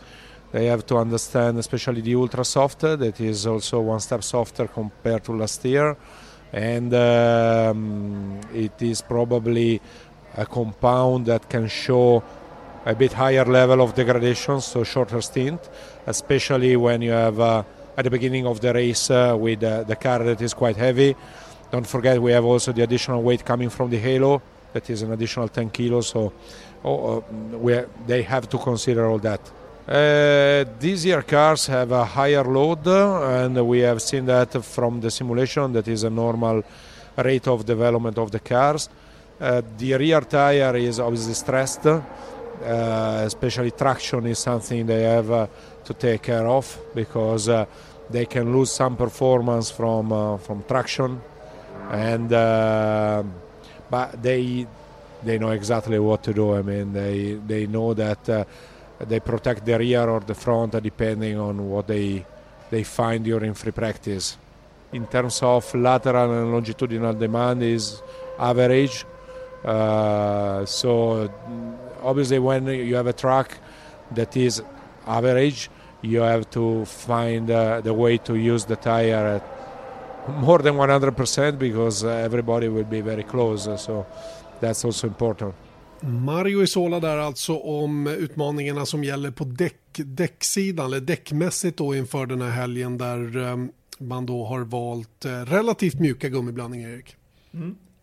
[0.51, 5.23] they have to understand, especially the ultra soft, that is also one step softer compared
[5.23, 5.97] to last year,
[6.53, 9.81] and um, it is probably
[10.37, 12.23] a compound that can show
[12.85, 15.69] a bit higher level of degradation, so shorter stint,
[16.05, 17.63] especially when you have uh,
[17.95, 21.15] at the beginning of the race uh, with uh, the car that is quite heavy.
[21.71, 24.41] Don't forget we have also the additional weight coming from the halo,
[24.73, 26.07] that is an additional 10 kilos.
[26.07, 26.33] So
[26.83, 29.41] oh, uh, they have to consider all that.
[29.87, 35.01] Uh, these year cars have a higher load, uh, and we have seen that from
[35.01, 35.73] the simulation.
[35.73, 36.63] That is a normal
[37.17, 38.89] rate of development of the cars.
[39.39, 41.85] Uh, the rear tire is obviously stressed,
[42.63, 45.49] especially traction is something they have
[45.85, 47.65] to take care of because uh,
[48.09, 51.21] they can lose some performance from uh, from traction,
[51.91, 53.23] and uh,
[53.89, 54.67] but they
[55.23, 56.53] they know exactly what to do.
[56.53, 58.43] I mean, they they know that uh,
[58.99, 62.25] they protect the rear or the front depending on what they
[62.69, 64.37] they find during free practice.
[64.91, 68.01] In terms of lateral and longitudinal demand is
[68.37, 69.05] average.
[69.63, 71.29] Uh, so
[72.03, 73.57] obviously when you have a track
[74.11, 74.61] that is
[75.07, 75.69] average,
[76.01, 79.43] you have to find uh, the way to use the tire at
[80.27, 83.67] more than 100% because uh, everybody will be very close.
[83.67, 84.05] uh, So
[84.61, 85.55] that's also important.
[86.05, 92.25] Mario Isola där alltså om utmaningarna som gäller på däck, däcksidan eller däckmässigt då inför
[92.25, 93.57] den här helgen där eh,
[93.97, 97.15] man då har valt eh, relativt mjuka gummiblandningar Erik.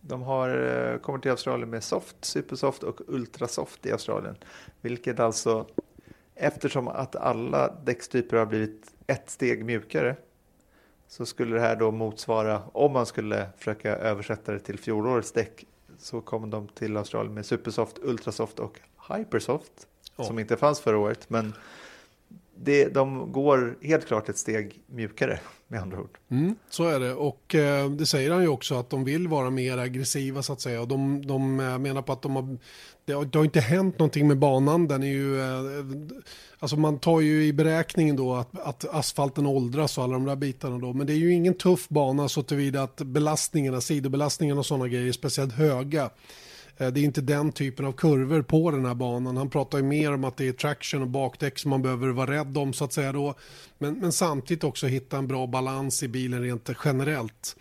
[0.01, 0.49] De har
[0.93, 4.37] eh, kommit till Australien med soft, supersoft och ultrasoft i Australien.
[4.81, 5.67] Vilket alltså,
[6.41, 10.17] eftersom att alla däckstyper har blivit ett steg mjukare,
[11.09, 15.67] så skulle det här då motsvara, om man skulle försöka översätta det till fjolårets däck,
[15.99, 18.81] så kommer de till Australien med supersoft, ultrasoft och
[19.17, 19.87] hypersoft,
[20.17, 20.25] Ja.
[20.25, 21.31] som inte fanns förra året.
[21.31, 21.55] Men
[22.55, 25.41] det, de går helt klart ett steg mjukare,
[25.71, 26.19] med andra ord.
[26.31, 29.51] Mm, så är det och eh, det säger han ju också att de vill vara
[29.51, 30.81] mer aggressiva så att säga.
[30.81, 32.59] Och de, de eh, menar på att de har,
[33.05, 34.89] det, har, det har inte hänt någonting med banan.
[34.89, 35.77] Den är ju, eh,
[36.59, 40.37] alltså man tar ju i beräkningen då att, att asfalten åldras och alla de där
[40.37, 40.93] bitarna då.
[40.93, 45.09] Men det är ju ingen tuff bana så tillvida att belastningarna, sidobelastningarna och sådana grejer
[45.09, 46.11] är speciellt höga.
[46.81, 49.37] Eh, det är inte den typen av kurvor på den här banan.
[49.37, 52.31] Han pratar ju mer om att det är traction och bakdäck som man behöver vara
[52.31, 53.35] rädd om så att säga då.
[53.79, 57.57] Men, men samtidigt också hitta en bra balans i bilen rent generellt.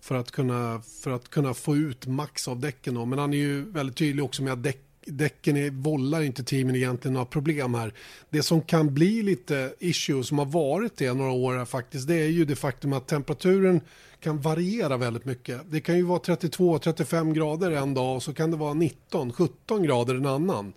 [0.00, 3.04] För att kunna, för att kunna få ut max av däcken då.
[3.04, 6.76] Men han är ju väldigt tydlig också med att däck, däcken är, vållar inte teamen
[6.76, 7.94] egentligen några problem här.
[8.30, 12.14] Det som kan bli lite issue som har varit det några år här faktiskt, det
[12.14, 13.80] är ju det faktum att temperaturen
[14.20, 15.60] kan variera väldigt mycket.
[15.66, 20.14] Det kan ju vara 32-35 grader en dag och så kan det vara 19-17 grader
[20.14, 20.72] en annan.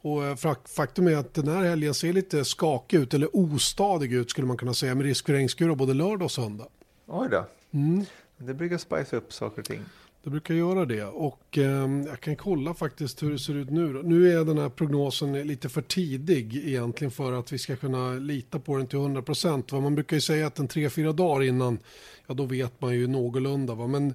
[0.00, 4.12] Och eh, fak- faktum är att den här helgen ser lite skakig ut, eller ostadig
[4.12, 6.66] ut skulle man kunna säga, med risk för regnskurar både lördag och söndag.
[7.06, 7.46] Oj då.
[7.70, 8.04] Mm.
[8.38, 9.80] Det brukar spice upp saker och ting.
[10.26, 14.02] Det brukar göra det och eh, jag kan kolla faktiskt hur det ser ut nu.
[14.02, 18.58] Nu är den här prognosen lite för tidig egentligen för att vi ska kunna lita
[18.58, 19.72] på den till 100%.
[19.72, 19.80] Va?
[19.80, 21.78] Man brukar ju säga att en 3-4 dagar innan,
[22.26, 23.74] ja då vet man ju någorlunda.
[23.74, 23.86] Va?
[23.86, 24.14] Men,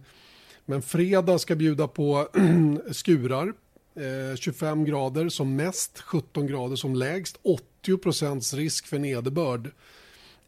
[0.66, 2.28] men fredag ska bjuda på
[2.91, 3.53] skurar,
[3.95, 7.39] eh, 25 grader som mest, 17 grader som lägst,
[7.86, 9.72] 80% risk för nederbörd.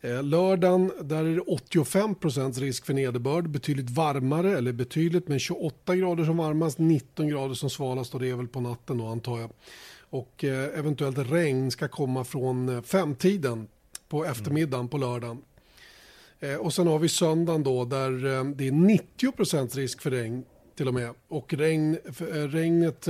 [0.03, 5.95] Eh, Lördagen, där är det 85% risk för nederbörd, betydligt varmare, eller betydligt, men 28
[5.95, 9.39] grader som varmast, 19 grader som svalast och det är väl på natten då antar
[9.39, 9.49] jag.
[10.09, 13.67] Och eh, eventuellt regn ska komma från eh, femtiden
[14.09, 15.41] på eftermiddagen på lördagen.
[16.59, 18.11] Och sen har vi söndagen då där
[18.55, 20.43] det är 90% risk för regn
[20.75, 21.13] till och med.
[21.27, 21.97] Och regn,
[22.49, 23.07] regnet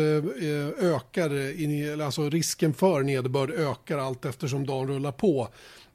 [0.77, 5.49] ökar, alltså risken för nederbörd ökar allt eftersom dagen rullar på.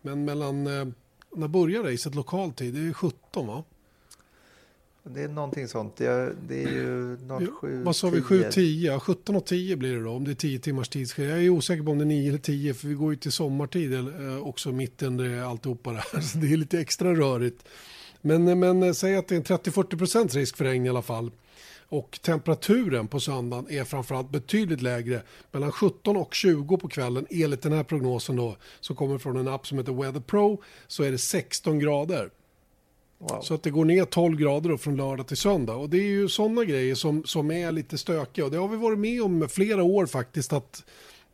[0.08, 0.88] Men mellan, eh,
[1.36, 2.74] när börjar racet lokal tid?
[2.74, 3.64] Det är 17 va?
[5.02, 5.96] Det är någonting sånt.
[5.96, 8.22] Det är, det är ju något sju, Vad sa vi?
[8.22, 8.50] tio.
[8.50, 8.86] 7-10?
[8.86, 11.36] Ja, 17 och 10 blir det då om det är 10 timmars tidsskillnad.
[11.36, 13.32] Jag är osäker på om det är 9 eller 10 för vi går ju till
[13.32, 16.20] sommartid eh, också mitt under alltihopa det här.
[16.22, 17.64] Så det är lite extra rörigt.
[18.20, 21.30] Men, men eh, säg att det är en 30-40% risk för regn i alla fall.
[21.90, 25.22] Och temperaturen på söndagen är framförallt betydligt lägre.
[25.52, 29.48] Mellan 17 och 20 på kvällen enligt den här prognosen då som kommer från en
[29.48, 32.30] app som heter Weather Pro så är det 16 grader.
[33.18, 33.40] Wow.
[33.42, 35.74] Så att det går ner 12 grader från lördag till söndag.
[35.74, 38.44] Och det är ju sådana grejer som, som är lite stökiga.
[38.44, 40.52] Och det har vi varit med om flera år faktiskt.
[40.52, 40.84] Att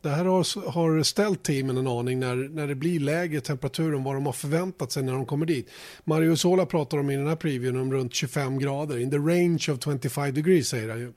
[0.05, 4.03] det här har, har ställt teamen en aning när, när det blir lägre temperatur än
[4.03, 5.69] vad de har förväntat sig när de kommer dit.
[6.03, 8.97] Mario Sola pratar om i den här previewn om runt 25 grader.
[8.97, 11.13] In the range of 25 degrees säger han ju.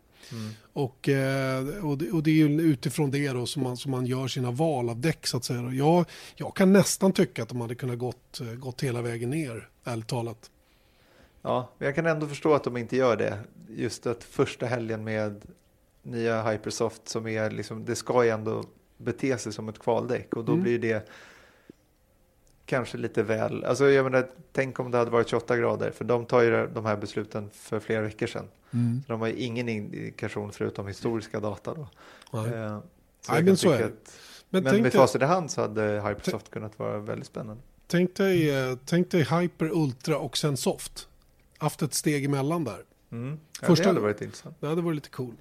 [0.72, 4.06] Och, eh, och, det, och det är ju utifrån det då som man, som man
[4.06, 5.70] gör sina val av däck så att säga.
[5.72, 6.04] Jag,
[6.36, 10.06] jag kan nästan tycka att de hade kunnat gått, eh, gått hela vägen ner, ärligt
[10.06, 10.50] talat.
[11.42, 13.38] Ja, men jag kan ändå förstå att de inte gör det.
[13.68, 15.42] Just att första helgen med
[16.02, 18.64] nya Hypersoft som är liksom, det ska ju ändå
[18.98, 20.62] bete sig som ett kvaldäck och då Mm.
[20.62, 21.08] blir det
[22.66, 26.26] kanske lite väl, alltså jag menar, tänk om det hade varit 28 grader, för de
[26.26, 28.48] tar ju de här besluten för flera veckor sedan.
[28.72, 29.02] Mm.
[29.06, 31.88] Så de har ju ingen indikation förutom historiska data då.
[32.32, 32.52] Nej.
[32.52, 32.70] Eh,
[33.28, 33.84] Nej, jag men så är det.
[33.84, 34.18] att-
[34.50, 37.62] Men Men med facit i hand så hade Hypersoft kunnat vara väldigt spännande.
[37.86, 41.08] Tänk dig, eh, tänk dig Hyper, Ultra och sen Soft.
[41.58, 42.84] Haft ett steg emellan där.
[43.12, 43.38] Mm.
[43.60, 44.56] Ja, Första- det hade varit intressant.
[44.60, 45.34] Det hade varit lite cool.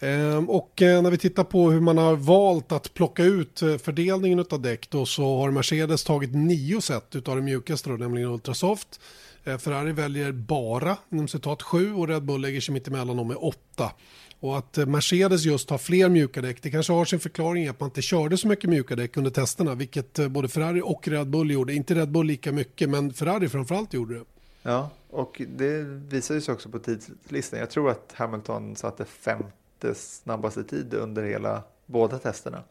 [0.00, 3.76] Ehm, och eh, när vi tittar på hur man har valt att plocka ut eh,
[3.76, 8.28] fördelningen av däck då så har Mercedes tagit nio set utav det mjukaste då, nämligen
[8.28, 9.00] Ultrasoft.
[9.44, 13.28] Eh, Ferrari väljer bara, inom citat, sju och Red Bull lägger sig mitt emellan dem
[13.28, 13.92] med åtta.
[14.40, 17.80] Och att Mercedes just har fler mjuka däck, det kanske har sin förklaring i att
[17.80, 21.50] man inte körde så mycket mjuka däck under testerna, vilket både Ferrari och Red Bull
[21.50, 21.74] gjorde.
[21.74, 24.24] Inte Red Bull lika mycket, men Ferrari framförallt gjorde det.
[24.62, 27.60] Ja, och det visar sig också på tidslistan.
[27.60, 32.62] Jag tror att Hamilton satte femte snabbaste tid under hela båda testerna.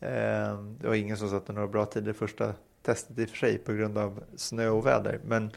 [0.00, 3.58] Eh, Det var ingen som satte några bra tider första testet i och för sig
[3.58, 5.20] på grund av snö och väder.
[5.24, 5.50] Men,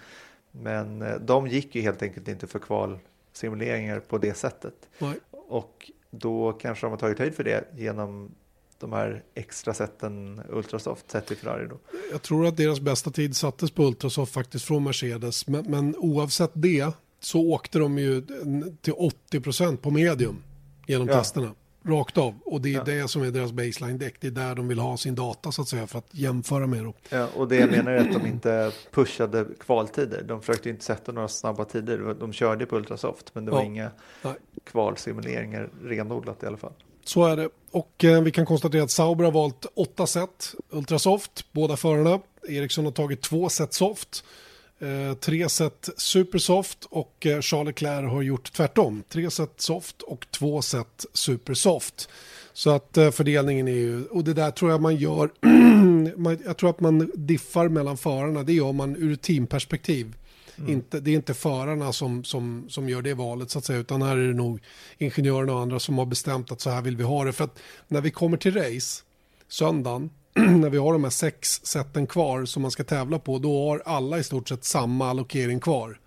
[0.52, 4.90] men eh, de gick ju helt enkelt inte för kvalsimuleringar på det sättet.
[5.00, 5.20] Nej.
[5.32, 8.32] Och då kanske de har tagit höjd för det genom
[8.80, 11.78] de här extra sätten Ultrasoft sett i Ferrari då.
[12.12, 15.48] Jag tror att deras bästa tid sattes på Ultrasoft faktiskt från Mercedes.
[15.48, 18.22] Men, men oavsett det så åkte de ju
[18.82, 18.94] till
[19.32, 20.44] 80% på medium
[20.88, 21.14] genom Ja.
[21.14, 21.52] testerna.
[21.88, 22.36] Rakt av.
[22.46, 22.84] Och det är Ja.
[22.84, 24.16] det som är deras baseline-däck.
[24.20, 26.84] Det är där de vill ha sin data så att säga för att jämföra med.
[26.84, 26.94] Då.
[27.10, 30.24] Ja, och det jag menar är att de inte pushade kvaltider.
[30.28, 32.16] De försökte inte sätta några snabba tider.
[32.20, 33.66] De körde på Ultrasoft, men det var Ja.
[33.66, 33.92] inga
[34.24, 34.34] Nej.
[34.64, 36.74] kvalsimuleringar renodlat i alla fall.
[37.06, 37.50] Så är det.
[37.72, 42.20] Och eh, vi kan konstatera att Sauber har valt åtta set Ultrasoft, båda förarna.
[42.48, 44.24] Ericsson har tagit två set soft.
[44.80, 49.04] Eh, tre set supersoft och eh, Charles Leclerc har gjort tvärtom.
[49.10, 52.10] Tre set soft och två set supersoft.
[52.54, 55.30] Så att eh, fördelningen är ju, och det där tror jag man gör,
[56.18, 60.16] man, jag tror att man diffar mellan förarna, det gör man ur teamperspektiv.
[60.58, 60.72] Mm.
[60.72, 64.02] Inte, det är inte förarna som, som, som gör det valet så att säga, utan
[64.02, 64.60] här är det nog
[64.98, 67.34] ingenjörerna och andra som har bestämt att så här vill vi ha det.
[67.34, 69.04] För att när vi kommer till race,
[69.48, 73.70] söndagen, när vi har de här sex sätten kvar som man ska tävla på, då
[73.70, 76.00] har alla i stort sett samma allokering kvar.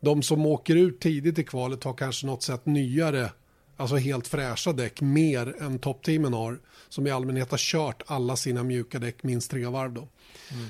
[0.00, 3.30] De som åker ut tidigt i kvalet har kanske något sätt nyare
[3.76, 6.58] Alltså helt fräscha däck mer än toppteamen har.
[6.88, 10.08] Som i allmänhet har kört alla sina mjuka däck minst tre varv då.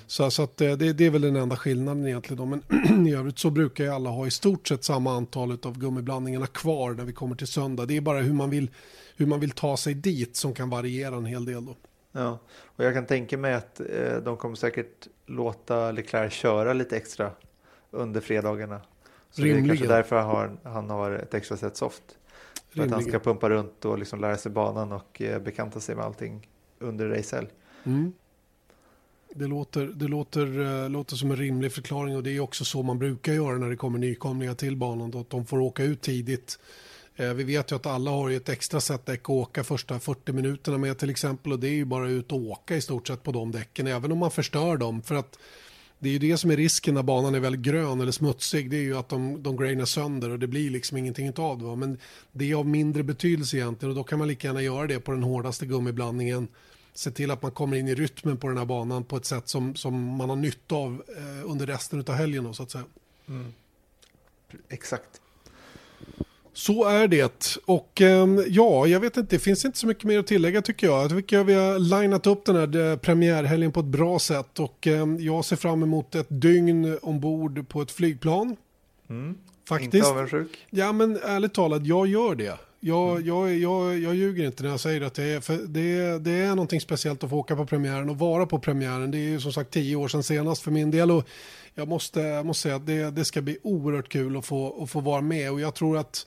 [0.06, 2.36] Så, så att eh, det, det är väl den enda skillnaden egentligen.
[2.38, 2.44] Då.
[2.46, 6.46] Men i övrigt så brukar ju alla ha i stort sett samma antal av gummiblandningarna
[6.46, 7.86] kvar när vi kommer till söndag.
[7.86, 8.70] Det är bara hur man vill,
[9.16, 11.76] hur man vill ta sig dit som kan variera en hel del då.
[12.12, 12.38] Ja,
[12.76, 17.30] och jag kan tänka mig att eh, de kommer säkert låta Leclerc köra lite extra
[17.90, 18.80] under fredagarna.
[19.30, 19.76] Så det är Rimligen.
[19.76, 22.02] kanske därför har, han har ett extra set soft.
[22.76, 25.96] För att han ska pumpa runt och liksom lära sig banan och eh, bekanta sig
[25.96, 26.48] med allting
[26.78, 27.48] under racehelg.
[27.84, 28.12] Mm.
[29.34, 32.82] Det, låter, det låter, eh, låter som en rimlig förklaring och det är också så
[32.82, 35.10] man brukar göra när det kommer nykomlingar till banan.
[35.10, 36.58] Då, att de får åka ut tidigt.
[37.16, 40.32] Eh, vi vet ju att alla har ett extra set däck att åka första 40
[40.32, 43.22] minuterna med till exempel och det är ju bara ut och åka i stort sett
[43.22, 45.02] på de däcken även om man förstör dem.
[45.02, 45.38] För att
[45.98, 48.70] det är ju det som är risken när banan är väldigt grön eller smutsig.
[48.70, 51.76] Det är ju att de, de grainar sönder och det blir liksom ingenting av det.
[51.76, 51.98] Men
[52.32, 55.12] det är av mindre betydelse egentligen och då kan man lika gärna göra det på
[55.12, 56.48] den hårdaste gummiblandningen.
[56.94, 59.48] Se till att man kommer in i rytmen på den här banan på ett sätt
[59.48, 62.44] som, som man har nytta av eh, under resten av helgen.
[62.44, 62.84] Då, så att säga.
[63.28, 63.52] Mm.
[64.68, 65.20] Exakt.
[66.56, 67.58] Så är det.
[67.64, 70.86] Och ehm, ja, jag vet inte, det finns inte så mycket mer att tillägga tycker
[70.86, 71.02] jag.
[71.02, 74.86] Jag tycker vi har linat upp den här eh, premiärhelgen på ett bra sätt och
[74.86, 78.56] ehm, jag ser fram emot ett dygn ombord på ett flygplan.
[79.68, 79.94] Faktiskt.
[79.94, 80.66] Inte avundsjuk.
[80.70, 82.58] Ja, men ärligt talat, jag gör det.
[82.80, 86.18] Jag, jag, jag, jag ljuger inte när jag säger att det är, för det, är,
[86.18, 89.10] det är någonting speciellt att få åka på premiären och vara på premiären.
[89.10, 91.28] Det är ju som sagt tio år sedan senast för min del och
[91.74, 94.90] jag måste, jag måste säga att det, det ska bli oerhört kul att få, att
[94.90, 96.26] få vara med och jag tror att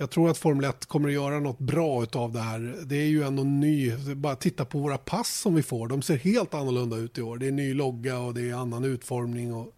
[0.00, 2.76] jag tror att Formel 1 kommer att göra något bra av det här.
[2.86, 5.88] Det är ju ändå ny, bara titta på våra pass som vi får.
[5.88, 7.38] De ser helt annorlunda ut i år.
[7.38, 9.54] Det är ny logga och det är annan utformning.
[9.54, 9.74] Och,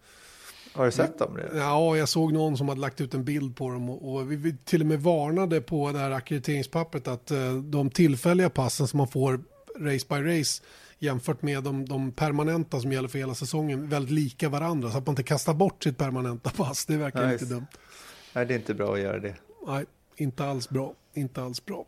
[0.73, 1.57] Har du sett dem redan?
[1.57, 4.81] Ja, jag såg någon som hade lagt ut en bild på dem och, vi, till
[4.81, 9.39] och med varnade på det här ackrediteringspappret att eh, de tillfälliga passen som man får
[9.79, 10.63] race by race
[10.99, 15.05] jämfört med de, de permanenta som gäller för hela säsongen väldigt lika varandra så att
[15.05, 16.85] man inte kastar bort sitt permanenta pass.
[16.85, 17.67] Det verkar Nej, inte dumt.
[18.33, 19.35] Nej, det är inte bra att göra det.
[19.67, 19.85] Nej,
[20.15, 20.93] inte alls bra.
[21.13, 21.85] Inte alls bra.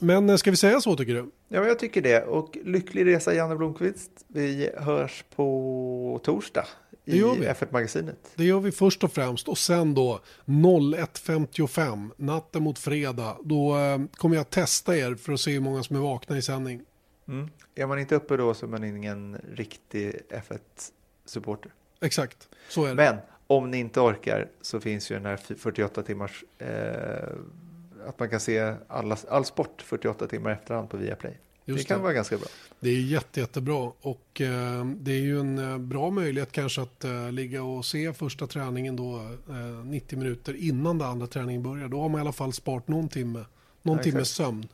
[0.00, 1.30] Men eh, ska vi säga så tycker du?
[1.48, 2.24] Ja, jag tycker det.
[2.24, 4.10] Och lycklig resa Janne Blomqvist.
[4.28, 6.66] Vi hörs på torsdag
[7.04, 7.46] i gör vi.
[7.46, 8.32] F1-magasinet.
[8.34, 13.98] Det gör vi först och främst och sen då 01.55 natten mot fredag då eh,
[14.16, 16.82] kommer jag testa er för att se hur många som är vakna i sändning.
[17.28, 17.50] Mm.
[17.74, 21.70] Är man inte uppe då så är man ingen riktig F1-supporter.
[22.00, 22.94] Exakt, så är det.
[22.94, 23.16] Men
[23.46, 26.68] om ni inte orkar så finns ju den här 48 timmars eh,
[28.06, 31.38] att man kan se alla, all sport 48 timmar efterhand på Viaplay.
[31.64, 32.02] Just det kan det.
[32.02, 32.46] vara ganska bra.
[32.80, 37.04] Det är jätte, jättebra och eh, det är ju en eh, bra möjlighet kanske att
[37.04, 39.16] eh, ligga och se första träningen då
[39.48, 41.88] eh, 90 minuter innan den andra träningen börjar.
[41.88, 43.44] Då har man i alla fall sparat någon timme,
[43.82, 44.68] någon Ja, timme sömn.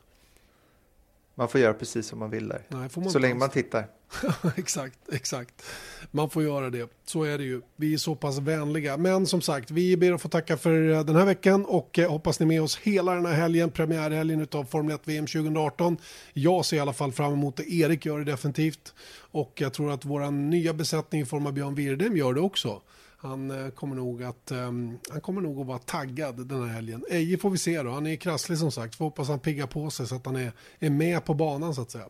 [1.35, 2.61] Man får göra precis som man vill där.
[2.67, 3.87] Nej, man så länge man tittar.
[4.55, 5.63] exakt, exakt.
[6.11, 6.89] Man får göra det.
[7.05, 7.61] Så är det ju.
[7.75, 8.97] Vi är så pass vänliga.
[8.97, 12.11] Men som sagt, vi ber att få tacka för eh, den här veckan och eh,
[12.11, 15.97] hoppas ni är med oss hela den här helgen, premiärhelgen utav Formel 1 VM 2018.
[16.33, 17.73] Jag ser i alla fall fram emot det.
[17.73, 18.93] Erik gör det definitivt.
[19.17, 22.81] Och jag tror att vår nya besättning i form av Björn Wirdheim gör det också.
[23.17, 27.03] Han eh, kommer nog att um, han kommer nog att vara taggad den här helgen.
[27.09, 27.91] Eje får vi se då.
[27.91, 28.95] Han är krasslig som sagt.
[28.95, 31.81] Får hoppas han piggar på sig så att han är, är med på banan så
[31.81, 32.05] att säga.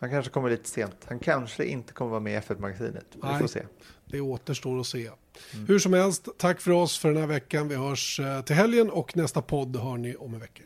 [0.00, 0.96] Han kanske kommer lite sent.
[1.08, 3.06] Han kanske inte kommer vara med i F1-magasinet.
[3.14, 3.40] Vi Nej.
[3.40, 3.62] får se.
[4.04, 5.10] Det återstår att se.
[5.68, 7.68] Hur som helst, tack för oss för den här veckan.
[7.68, 10.62] Vi hörs eh, till helgen och nästa podd hör ni om en vecka.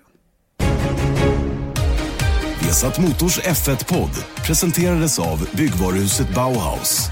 [2.61, 7.11] Vesat Motors F1-podd presenterades av byggvaruhuset Bauhaus.